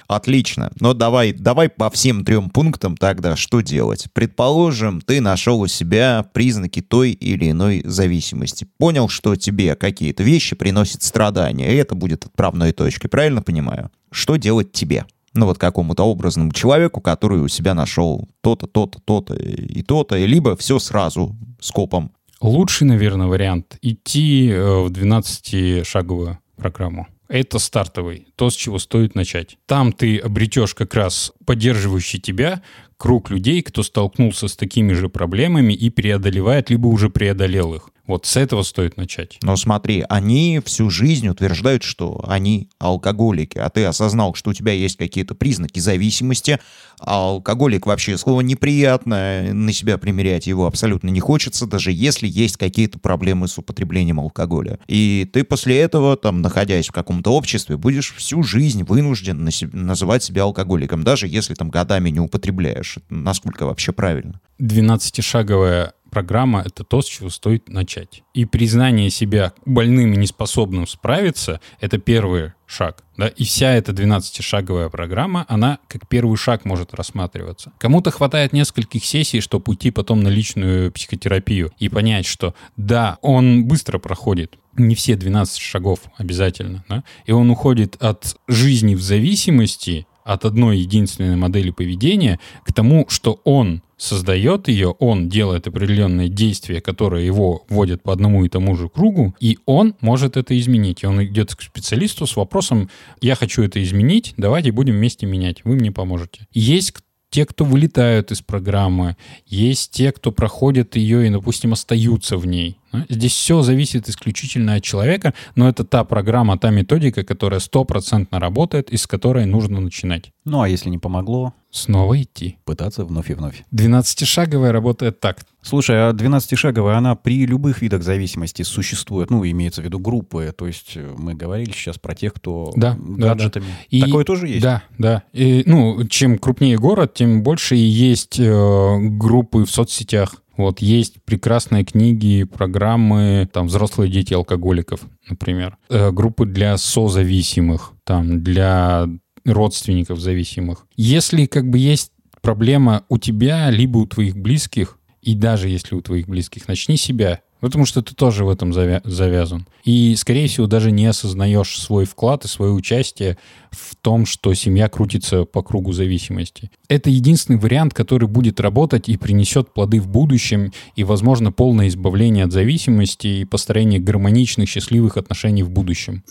Отлично. 0.06 0.70
Но 0.80 0.94
давай, 0.94 1.32
давай 1.32 1.68
по 1.68 1.90
всем 1.90 2.24
трем 2.24 2.50
пунктам 2.50 2.96
тогда 2.96 3.36
что 3.36 3.60
делать? 3.60 4.06
Предположим, 4.12 5.00
ты 5.00 5.20
нашел 5.20 5.60
у 5.60 5.66
себя 5.66 6.24
признаки 6.32 6.80
той 6.80 7.12
или 7.12 7.50
иной 7.50 7.82
зависимости. 7.84 8.66
Понял, 8.78 9.08
что 9.08 9.36
тебе 9.36 9.74
какие-то 9.74 10.22
вещи 10.22 10.54
приносят 10.54 11.02
страдания, 11.02 11.72
и 11.72 11.76
это 11.76 11.94
будет 11.94 12.24
отправной 12.26 12.72
точкой, 12.72 13.08
правильно 13.08 13.42
понимаю? 13.42 13.90
Что 14.10 14.36
делать 14.36 14.72
тебе? 14.72 15.06
Ну 15.34 15.46
вот 15.46 15.58
какому-то 15.58 16.04
образному 16.04 16.52
человеку, 16.52 17.00
который 17.00 17.40
у 17.40 17.48
себя 17.48 17.74
нашел 17.74 18.28
то-то, 18.40 18.66
то-то, 18.66 19.00
то-то 19.04 19.34
и 19.34 19.82
то-то, 19.82 20.16
либо 20.16 20.56
все 20.56 20.78
сразу 20.78 21.36
скопом. 21.60 22.12
Лучший, 22.40 22.86
наверное, 22.86 23.26
вариант 23.26 23.78
идти 23.82 24.50
э, 24.50 24.82
в 24.82 24.90
12-шаговую 24.90 26.38
программу. 26.56 27.06
Это 27.28 27.58
стартовый, 27.58 28.28
то, 28.36 28.50
с 28.50 28.54
чего 28.54 28.78
стоит 28.78 29.14
начать. 29.14 29.56
Там 29.66 29.92
ты 29.92 30.18
обретешь 30.18 30.74
как 30.74 30.94
раз 30.94 31.32
поддерживающий 31.46 32.20
тебя 32.20 32.62
круг 32.98 33.30
людей, 33.30 33.62
кто 33.62 33.82
столкнулся 33.82 34.46
с 34.46 34.56
такими 34.56 34.92
же 34.92 35.08
проблемами 35.08 35.72
и 35.72 35.88
преодолевает, 35.90 36.70
либо 36.70 36.86
уже 36.86 37.08
преодолел 37.08 37.74
их. 37.74 37.88
Вот 38.06 38.26
с 38.26 38.36
этого 38.36 38.62
стоит 38.62 38.96
начать. 38.96 39.38
Но 39.42 39.56
смотри, 39.56 40.04
они 40.08 40.60
всю 40.64 40.90
жизнь 40.90 41.28
утверждают, 41.28 41.82
что 41.82 42.24
они 42.28 42.68
алкоголики, 42.78 43.58
а 43.58 43.70
ты 43.70 43.84
осознал, 43.84 44.34
что 44.34 44.50
у 44.50 44.54
тебя 44.54 44.72
есть 44.72 44.96
какие-то 44.96 45.34
признаки 45.34 45.78
зависимости, 45.78 46.58
а 47.00 47.30
алкоголик 47.30 47.86
вообще 47.86 48.18
слово 48.18 48.42
неприятное, 48.42 49.52
на 49.52 49.72
себя 49.72 49.98
примерять 49.98 50.46
его 50.46 50.66
абсолютно 50.66 51.08
не 51.08 51.20
хочется, 51.20 51.66
даже 51.66 51.92
если 51.92 52.28
есть 52.28 52.56
какие-то 52.56 52.98
проблемы 52.98 53.48
с 53.48 53.56
употреблением 53.58 54.20
алкоголя. 54.20 54.78
И 54.86 55.28
ты 55.32 55.44
после 55.44 55.78
этого, 55.78 56.16
там, 56.16 56.42
находясь 56.42 56.88
в 56.88 56.92
каком-то 56.92 57.30
обществе, 57.32 57.76
будешь 57.76 58.14
всю 58.14 58.42
жизнь 58.42 58.84
вынужден 58.84 59.44
на 59.44 59.50
себе, 59.50 59.76
называть 59.78 60.22
себя 60.22 60.42
алкоголиком, 60.42 61.04
даже 61.04 61.26
если 61.26 61.54
там 61.54 61.70
годами 61.70 62.10
не 62.10 62.20
употребляешь. 62.20 62.98
Насколько 63.08 63.66
вообще 63.66 63.92
правильно? 63.92 64.40
12-шаговая 64.60 65.92
программа— 66.14 66.62
это 66.66 66.84
то, 66.84 67.02
с 67.02 67.06
чего 67.06 67.28
стоит 67.28 67.68
начать. 67.68 68.22
И 68.34 68.44
признание 68.44 69.10
себя 69.10 69.52
больным 69.66 70.12
и 70.12 70.16
неспособным 70.16 70.86
справиться— 70.86 71.60
это 71.80 71.98
первый 71.98 72.52
шаг. 72.66 73.02
Да? 73.16 73.26
И 73.26 73.44
вся 73.44 73.72
эта 73.72 73.90
12-шаговая 73.90 74.90
программа, 74.90 75.44
она 75.48 75.78
как 75.88 76.08
первый 76.08 76.36
шаг 76.36 76.64
может 76.64 76.94
рассматриваться. 76.94 77.72
Кому-то 77.78 78.12
хватает 78.12 78.52
нескольких 78.52 79.04
сессий, 79.04 79.40
чтобы 79.40 79.64
уйти 79.66 79.90
потом 79.90 80.22
на 80.22 80.28
личную 80.28 80.92
психотерапию 80.92 81.72
и 81.78 81.88
понять, 81.88 82.26
что 82.26 82.54
да, 82.76 83.18
он 83.20 83.64
быстро 83.64 83.98
проходит, 83.98 84.56
не 84.76 84.94
все 84.94 85.16
12 85.16 85.58
шагов 85.58 85.98
обязательно, 86.16 86.84
да? 86.88 87.02
и 87.26 87.32
он 87.32 87.50
уходит 87.50 87.96
от 88.00 88.36
жизни 88.46 88.94
в 88.94 89.02
зависимости 89.02 90.06
от 90.24 90.44
одной 90.44 90.78
единственной 90.78 91.36
модели 91.36 91.70
поведения 91.70 92.40
к 92.64 92.72
тому, 92.72 93.06
что 93.08 93.40
он 93.44 93.82
создает 93.96 94.68
ее, 94.68 94.88
он 94.98 95.28
делает 95.28 95.66
определенные 95.68 96.28
действия, 96.28 96.80
которые 96.80 97.26
его 97.26 97.64
вводят 97.68 98.02
по 98.02 98.12
одному 98.12 98.44
и 98.44 98.48
тому 98.48 98.76
же 98.76 98.88
кругу, 98.88 99.34
и 99.38 99.58
он 99.66 99.94
может 100.00 100.36
это 100.36 100.58
изменить. 100.58 101.02
И 101.02 101.06
он 101.06 101.22
идет 101.24 101.54
к 101.54 101.62
специалисту 101.62 102.26
с 102.26 102.36
вопросом, 102.36 102.90
я 103.20 103.34
хочу 103.34 103.62
это 103.62 103.82
изменить, 103.82 104.34
давайте 104.36 104.72
будем 104.72 104.94
вместе 104.94 105.26
менять, 105.26 105.64
вы 105.64 105.76
мне 105.76 105.92
поможете. 105.92 106.48
Есть 106.52 106.94
те, 107.30 107.46
кто 107.46 107.64
вылетают 107.64 108.30
из 108.30 108.42
программы, 108.42 109.16
есть 109.46 109.90
те, 109.90 110.12
кто 110.12 110.32
проходят 110.32 110.96
ее 110.96 111.26
и, 111.26 111.30
допустим, 111.30 111.72
остаются 111.72 112.36
в 112.36 112.46
ней. 112.46 112.78
Здесь 113.08 113.32
все 113.32 113.62
зависит 113.62 114.08
исключительно 114.08 114.74
от 114.74 114.82
человека, 114.82 115.34
но 115.56 115.68
это 115.68 115.84
та 115.84 116.04
программа, 116.04 116.58
та 116.58 116.70
методика, 116.70 117.24
которая 117.24 117.60
стопроцентно 117.60 118.40
работает 118.40 118.90
и 118.90 118.96
с 118.96 119.06
которой 119.06 119.46
нужно 119.46 119.80
начинать. 119.80 120.30
Ну, 120.44 120.60
а 120.60 120.68
если 120.68 120.90
не 120.90 120.98
помогло, 120.98 121.54
Снова 121.70 122.20
идти. 122.22 122.58
пытаться 122.64 123.04
вновь 123.04 123.30
и 123.30 123.34
вновь. 123.34 123.64
12-шаговая 123.74 124.70
работает 124.70 125.18
так. 125.20 125.40
Слушай, 125.62 126.08
а 126.08 126.12
12-шаговая, 126.12 126.94
она 126.96 127.14
при 127.16 127.46
любых 127.46 127.80
видах 127.82 128.02
зависимости 128.02 128.62
существует, 128.62 129.30
ну, 129.30 129.44
имеется 129.44 129.80
в 129.80 129.84
виду 129.84 129.98
группы, 129.98 130.52
то 130.56 130.66
есть 130.66 130.92
э, 130.96 131.14
мы 131.16 131.34
говорили 131.34 131.72
сейчас 131.72 131.98
про 131.98 132.14
тех, 132.14 132.34
кто 132.34 132.70
Да, 132.76 132.96
да, 133.00 133.28
гаджетами. 133.28 133.66
И- 133.88 134.00
Такое 134.02 134.24
тоже 134.24 134.48
есть? 134.48 134.62
Да, 134.62 134.82
да. 134.98 135.22
И, 135.32 135.62
ну, 135.66 136.06
чем 136.06 136.38
крупнее 136.38 136.76
город, 136.76 137.14
тем 137.14 137.42
больше 137.42 137.76
и 137.76 137.80
есть 137.80 138.38
э, 138.38 138.96
группы 139.00 139.64
в 139.64 139.70
соцсетях. 139.70 140.36
Вот 140.56 140.80
есть 140.80 141.22
прекрасные 141.24 141.84
книги, 141.84 142.44
программы, 142.44 143.48
там 143.52 143.66
взрослые 143.66 144.10
дети 144.10 144.34
алкоголиков, 144.34 145.00
например, 145.28 145.76
Э, 145.88 146.10
группы 146.10 146.46
для 146.46 146.76
созависимых, 146.76 147.92
там 148.04 148.42
для 148.42 149.08
родственников 149.44 150.20
зависимых. 150.20 150.86
Если 150.96 151.46
как 151.46 151.68
бы 151.68 151.78
есть 151.78 152.12
проблема 152.40 153.04
у 153.08 153.18
тебя 153.18 153.70
либо 153.70 153.98
у 153.98 154.06
твоих 154.06 154.36
близких, 154.36 154.98
и 155.22 155.34
даже 155.34 155.68
если 155.68 155.94
у 155.94 156.02
твоих 156.02 156.28
близких, 156.28 156.68
начни 156.68 156.96
себя, 156.96 157.40
потому 157.64 157.86
что 157.86 158.02
ты 158.02 158.14
тоже 158.14 158.44
в 158.44 158.50
этом 158.50 158.72
завя- 158.72 159.00
завязан. 159.04 159.66
И, 159.84 160.14
скорее 160.16 160.48
всего, 160.48 160.66
даже 160.66 160.90
не 160.90 161.06
осознаешь 161.06 161.78
свой 161.78 162.04
вклад 162.04 162.44
и 162.44 162.48
свое 162.48 162.72
участие 162.72 163.38
в 163.70 163.96
том, 163.96 164.26
что 164.26 164.52
семья 164.52 164.88
крутится 164.90 165.44
по 165.46 165.62
кругу 165.62 165.92
зависимости. 165.92 166.70
Это 166.88 167.08
единственный 167.08 167.58
вариант, 167.58 167.94
который 167.94 168.28
будет 168.28 168.60
работать 168.60 169.08
и 169.08 169.16
принесет 169.16 169.72
плоды 169.72 169.98
в 169.98 170.08
будущем, 170.08 170.72
и, 170.94 171.04
возможно, 171.04 171.52
полное 171.52 171.88
избавление 171.88 172.44
от 172.44 172.52
зависимости 172.52 173.26
и 173.26 173.44
построение 173.46 173.98
гармоничных, 173.98 174.68
счастливых 174.68 175.16
отношений 175.16 175.62
в 175.62 175.70
будущем. 175.70 176.22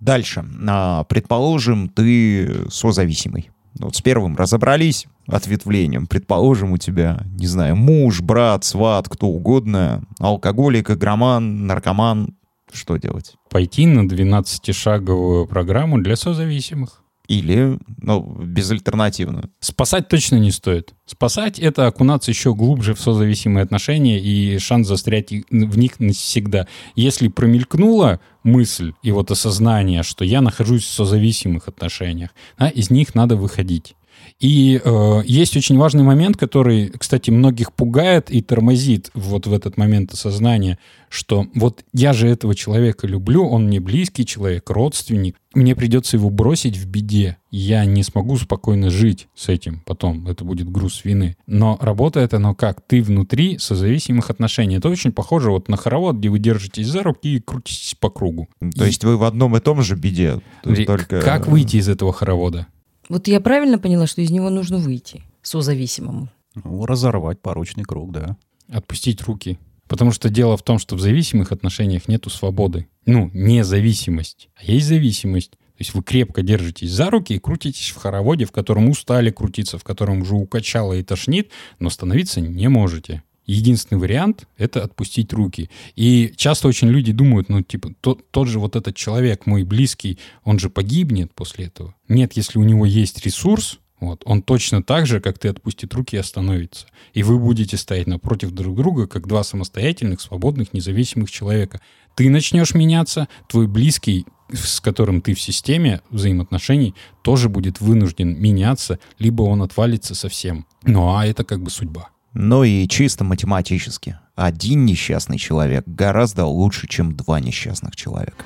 Дальше. 0.00 0.44
А, 0.68 1.04
Предположим, 1.04 1.88
ты 1.88 2.70
созависимый. 2.70 3.50
Вот 3.78 3.96
с 3.96 4.02
первым 4.02 4.36
разобрались, 4.36 5.06
ответвлением. 5.28 6.06
Предположим, 6.06 6.72
у 6.72 6.78
тебя, 6.78 7.22
не 7.38 7.46
знаю, 7.46 7.76
муж, 7.76 8.20
брат, 8.20 8.64
сват, 8.64 9.08
кто 9.08 9.26
угодно, 9.26 10.02
алкоголик, 10.18 10.90
игроман, 10.90 11.66
наркоман. 11.66 12.34
Что 12.72 12.96
делать? 12.96 13.34
Пойти 13.50 13.86
на 13.86 14.06
12-шаговую 14.06 15.46
программу 15.46 16.00
для 16.00 16.16
созависимых. 16.16 17.02
Или, 17.26 17.78
ну, 17.98 18.22
безальтернативную. 18.42 19.50
Спасать 19.60 20.08
точно 20.08 20.36
не 20.36 20.50
стоит. 20.50 20.94
Спасать— 21.04 21.58
это 21.60 21.86
окунаться 21.86 22.30
еще 22.30 22.54
глубже 22.54 22.94
в 22.94 23.00
созависимые 23.00 23.64
отношения 23.64 24.18
и 24.18 24.58
шанс 24.58 24.88
застрять 24.88 25.30
в 25.30 25.78
них 25.78 26.00
навсегда. 26.00 26.66
Если 26.94 27.28
промелькнула 27.28 28.20
мысль 28.44 28.94
и 29.02 29.12
вот 29.12 29.30
осознание, 29.30 30.02
что 30.04 30.24
я 30.24 30.40
нахожусь 30.40 30.84
в 30.84 30.90
созависимых 30.90 31.68
отношениях, 31.68 32.30
да, 32.58 32.68
из 32.68 32.88
них 32.88 33.14
надо 33.14 33.36
выходить. 33.36 33.94
И 34.40 34.80
э, 34.82 35.22
есть 35.24 35.56
очень 35.56 35.76
важный 35.78 36.04
момент, 36.04 36.36
который, 36.36 36.90
кстати, 36.96 37.30
многих 37.30 37.72
пугает 37.72 38.30
и 38.30 38.40
тормозит 38.40 39.10
вот 39.14 39.48
в 39.48 39.52
этот 39.52 39.76
момент 39.76 40.12
осознания, 40.12 40.78
что 41.08 41.46
вот 41.54 41.84
я 41.92 42.12
же 42.12 42.28
этого 42.28 42.54
человека 42.54 43.08
люблю, 43.08 43.44
он 43.44 43.66
мне 43.66 43.80
близкий 43.80 44.24
человек, 44.24 44.70
родственник, 44.70 45.34
мне 45.54 45.74
придется 45.74 46.16
его 46.16 46.30
бросить 46.30 46.76
в 46.76 46.86
беде. 46.86 47.36
Я 47.50 47.84
не 47.84 48.04
смогу 48.04 48.36
спокойно 48.36 48.90
жить 48.90 49.26
с 49.34 49.48
этим 49.48 49.82
потом, 49.84 50.28
это 50.28 50.44
будет 50.44 50.70
груз 50.70 51.04
вины. 51.04 51.36
Но 51.48 51.76
работает 51.80 52.32
оно 52.32 52.54
как? 52.54 52.80
Ты 52.86 53.02
внутри 53.02 53.58
созависимых 53.58 54.30
отношений. 54.30 54.76
Это 54.76 54.88
очень 54.88 55.10
похоже 55.10 55.50
вот 55.50 55.68
на 55.68 55.76
хоровод, 55.76 56.16
где 56.16 56.28
вы 56.28 56.38
держитесь 56.38 56.86
за 56.86 57.02
руки 57.02 57.36
и 57.36 57.40
крутитесь 57.40 57.96
по 57.98 58.08
кругу. 58.08 58.48
То 58.76 58.84
есть 58.84 59.02
вы 59.02 59.16
в 59.16 59.24
одном 59.24 59.56
и 59.56 59.60
том 59.60 59.82
же 59.82 59.96
беде. 59.96 60.40
Ри- 60.62 60.84
Только... 60.84 61.20
Как 61.20 61.48
выйти 61.48 61.78
из 61.78 61.88
этого 61.88 62.12
хоровода? 62.12 62.68
Вот 63.08 63.26
я 63.28 63.40
правильно 63.40 63.78
поняла, 63.78 64.06
что 64.06 64.20
из 64.20 64.30
него 64.30 64.50
нужно 64.50 64.78
выйти 64.78 65.22
созависимому? 65.42 66.28
Ну, 66.54 66.86
разорвать 66.86 67.40
порочный 67.40 67.84
круг, 67.84 68.12
да. 68.12 68.36
отпустить 68.68 69.22
руки. 69.22 69.58
Потому 69.86 70.12
что 70.12 70.28
дело 70.28 70.56
в 70.56 70.62
том, 70.62 70.78
что 70.78 70.96
в 70.96 71.00
зависимых 71.00 71.50
отношениях 71.50 72.08
нету 72.08 72.28
свободы. 72.28 72.88
Ну, 73.06 73.30
не 73.32 73.64
зависимость, 73.64 74.50
а 74.54 74.64
есть 74.64 74.86
зависимость. 74.86 75.52
То 75.52 75.82
есть 75.82 75.94
вы 75.94 76.02
крепко 76.02 76.42
держитесь 76.42 76.90
за 76.90 77.08
руки 77.08 77.34
и 77.34 77.38
крутитесь 77.38 77.90
в 77.90 77.96
хороводе, 77.96 78.44
в 78.44 78.52
котором 78.52 78.90
устали 78.90 79.30
крутиться, 79.30 79.78
в 79.78 79.84
котором 79.84 80.22
уже 80.22 80.34
укачало 80.34 80.92
и 80.94 81.04
тошнит, 81.04 81.52
но 81.78 81.88
становиться 81.88 82.40
не 82.40 82.68
можете. 82.68 83.22
Единственный 83.48 83.98
вариант— 83.98 84.46
это 84.58 84.84
отпустить 84.84 85.32
руки. 85.32 85.70
И 85.96 86.34
часто 86.36 86.68
очень 86.68 86.88
люди 86.88 87.12
думают, 87.12 87.48
ну, 87.48 87.62
типа, 87.62 87.94
тот, 88.02 88.30
тот 88.30 88.46
же 88.46 88.58
вот 88.58 88.76
этот 88.76 88.94
человек, 88.94 89.46
мой 89.46 89.64
близкий, 89.64 90.18
он 90.44 90.58
же 90.58 90.68
погибнет 90.68 91.32
после 91.34 91.64
этого. 91.64 91.94
Нет, 92.08 92.34
если 92.34 92.58
у 92.58 92.62
него 92.62 92.84
есть 92.84 93.24
ресурс, 93.24 93.78
вот, 94.00 94.20
он 94.26 94.42
точно 94.42 94.82
так 94.82 95.06
же, 95.06 95.20
как 95.20 95.38
ты 95.38 95.48
отпустит 95.48 95.94
руки 95.94 96.18
остановится. 96.18 96.88
И 97.14 97.22
вы 97.22 97.38
будете 97.38 97.78
стоять 97.78 98.06
напротив 98.06 98.50
друг 98.50 98.76
друга, 98.76 99.06
как 99.06 99.26
два 99.26 99.42
самостоятельных, 99.42 100.20
свободных, 100.20 100.74
независимых 100.74 101.30
человека. 101.30 101.80
Ты 102.16 102.28
начнешь 102.28 102.74
меняться, 102.74 103.28
твой 103.48 103.66
близкий, 103.66 104.26
с 104.52 104.78
которым 104.80 105.22
ты 105.22 105.32
в 105.32 105.40
системе 105.40 106.02
взаимоотношений, 106.10 106.94
тоже 107.22 107.48
будет 107.48 107.80
вынужден 107.80 108.38
меняться, 108.38 108.98
либо 109.18 109.40
он 109.42 109.62
отвалится 109.62 110.14
совсем. 110.14 110.66
Ну 110.84 111.14
а 111.14 111.26
это 111.26 111.44
как 111.44 111.62
бы 111.62 111.70
судьба. 111.70 112.10
Но 112.40 112.62
и 112.62 112.86
чисто 112.86 113.24
математически. 113.24 114.16
Один 114.36 114.84
несчастный 114.84 115.38
человек 115.38 115.82
гораздо 115.88 116.44
лучше, 116.44 116.86
чем 116.86 117.16
два 117.16 117.40
несчастных 117.40 117.96
человека. 117.96 118.44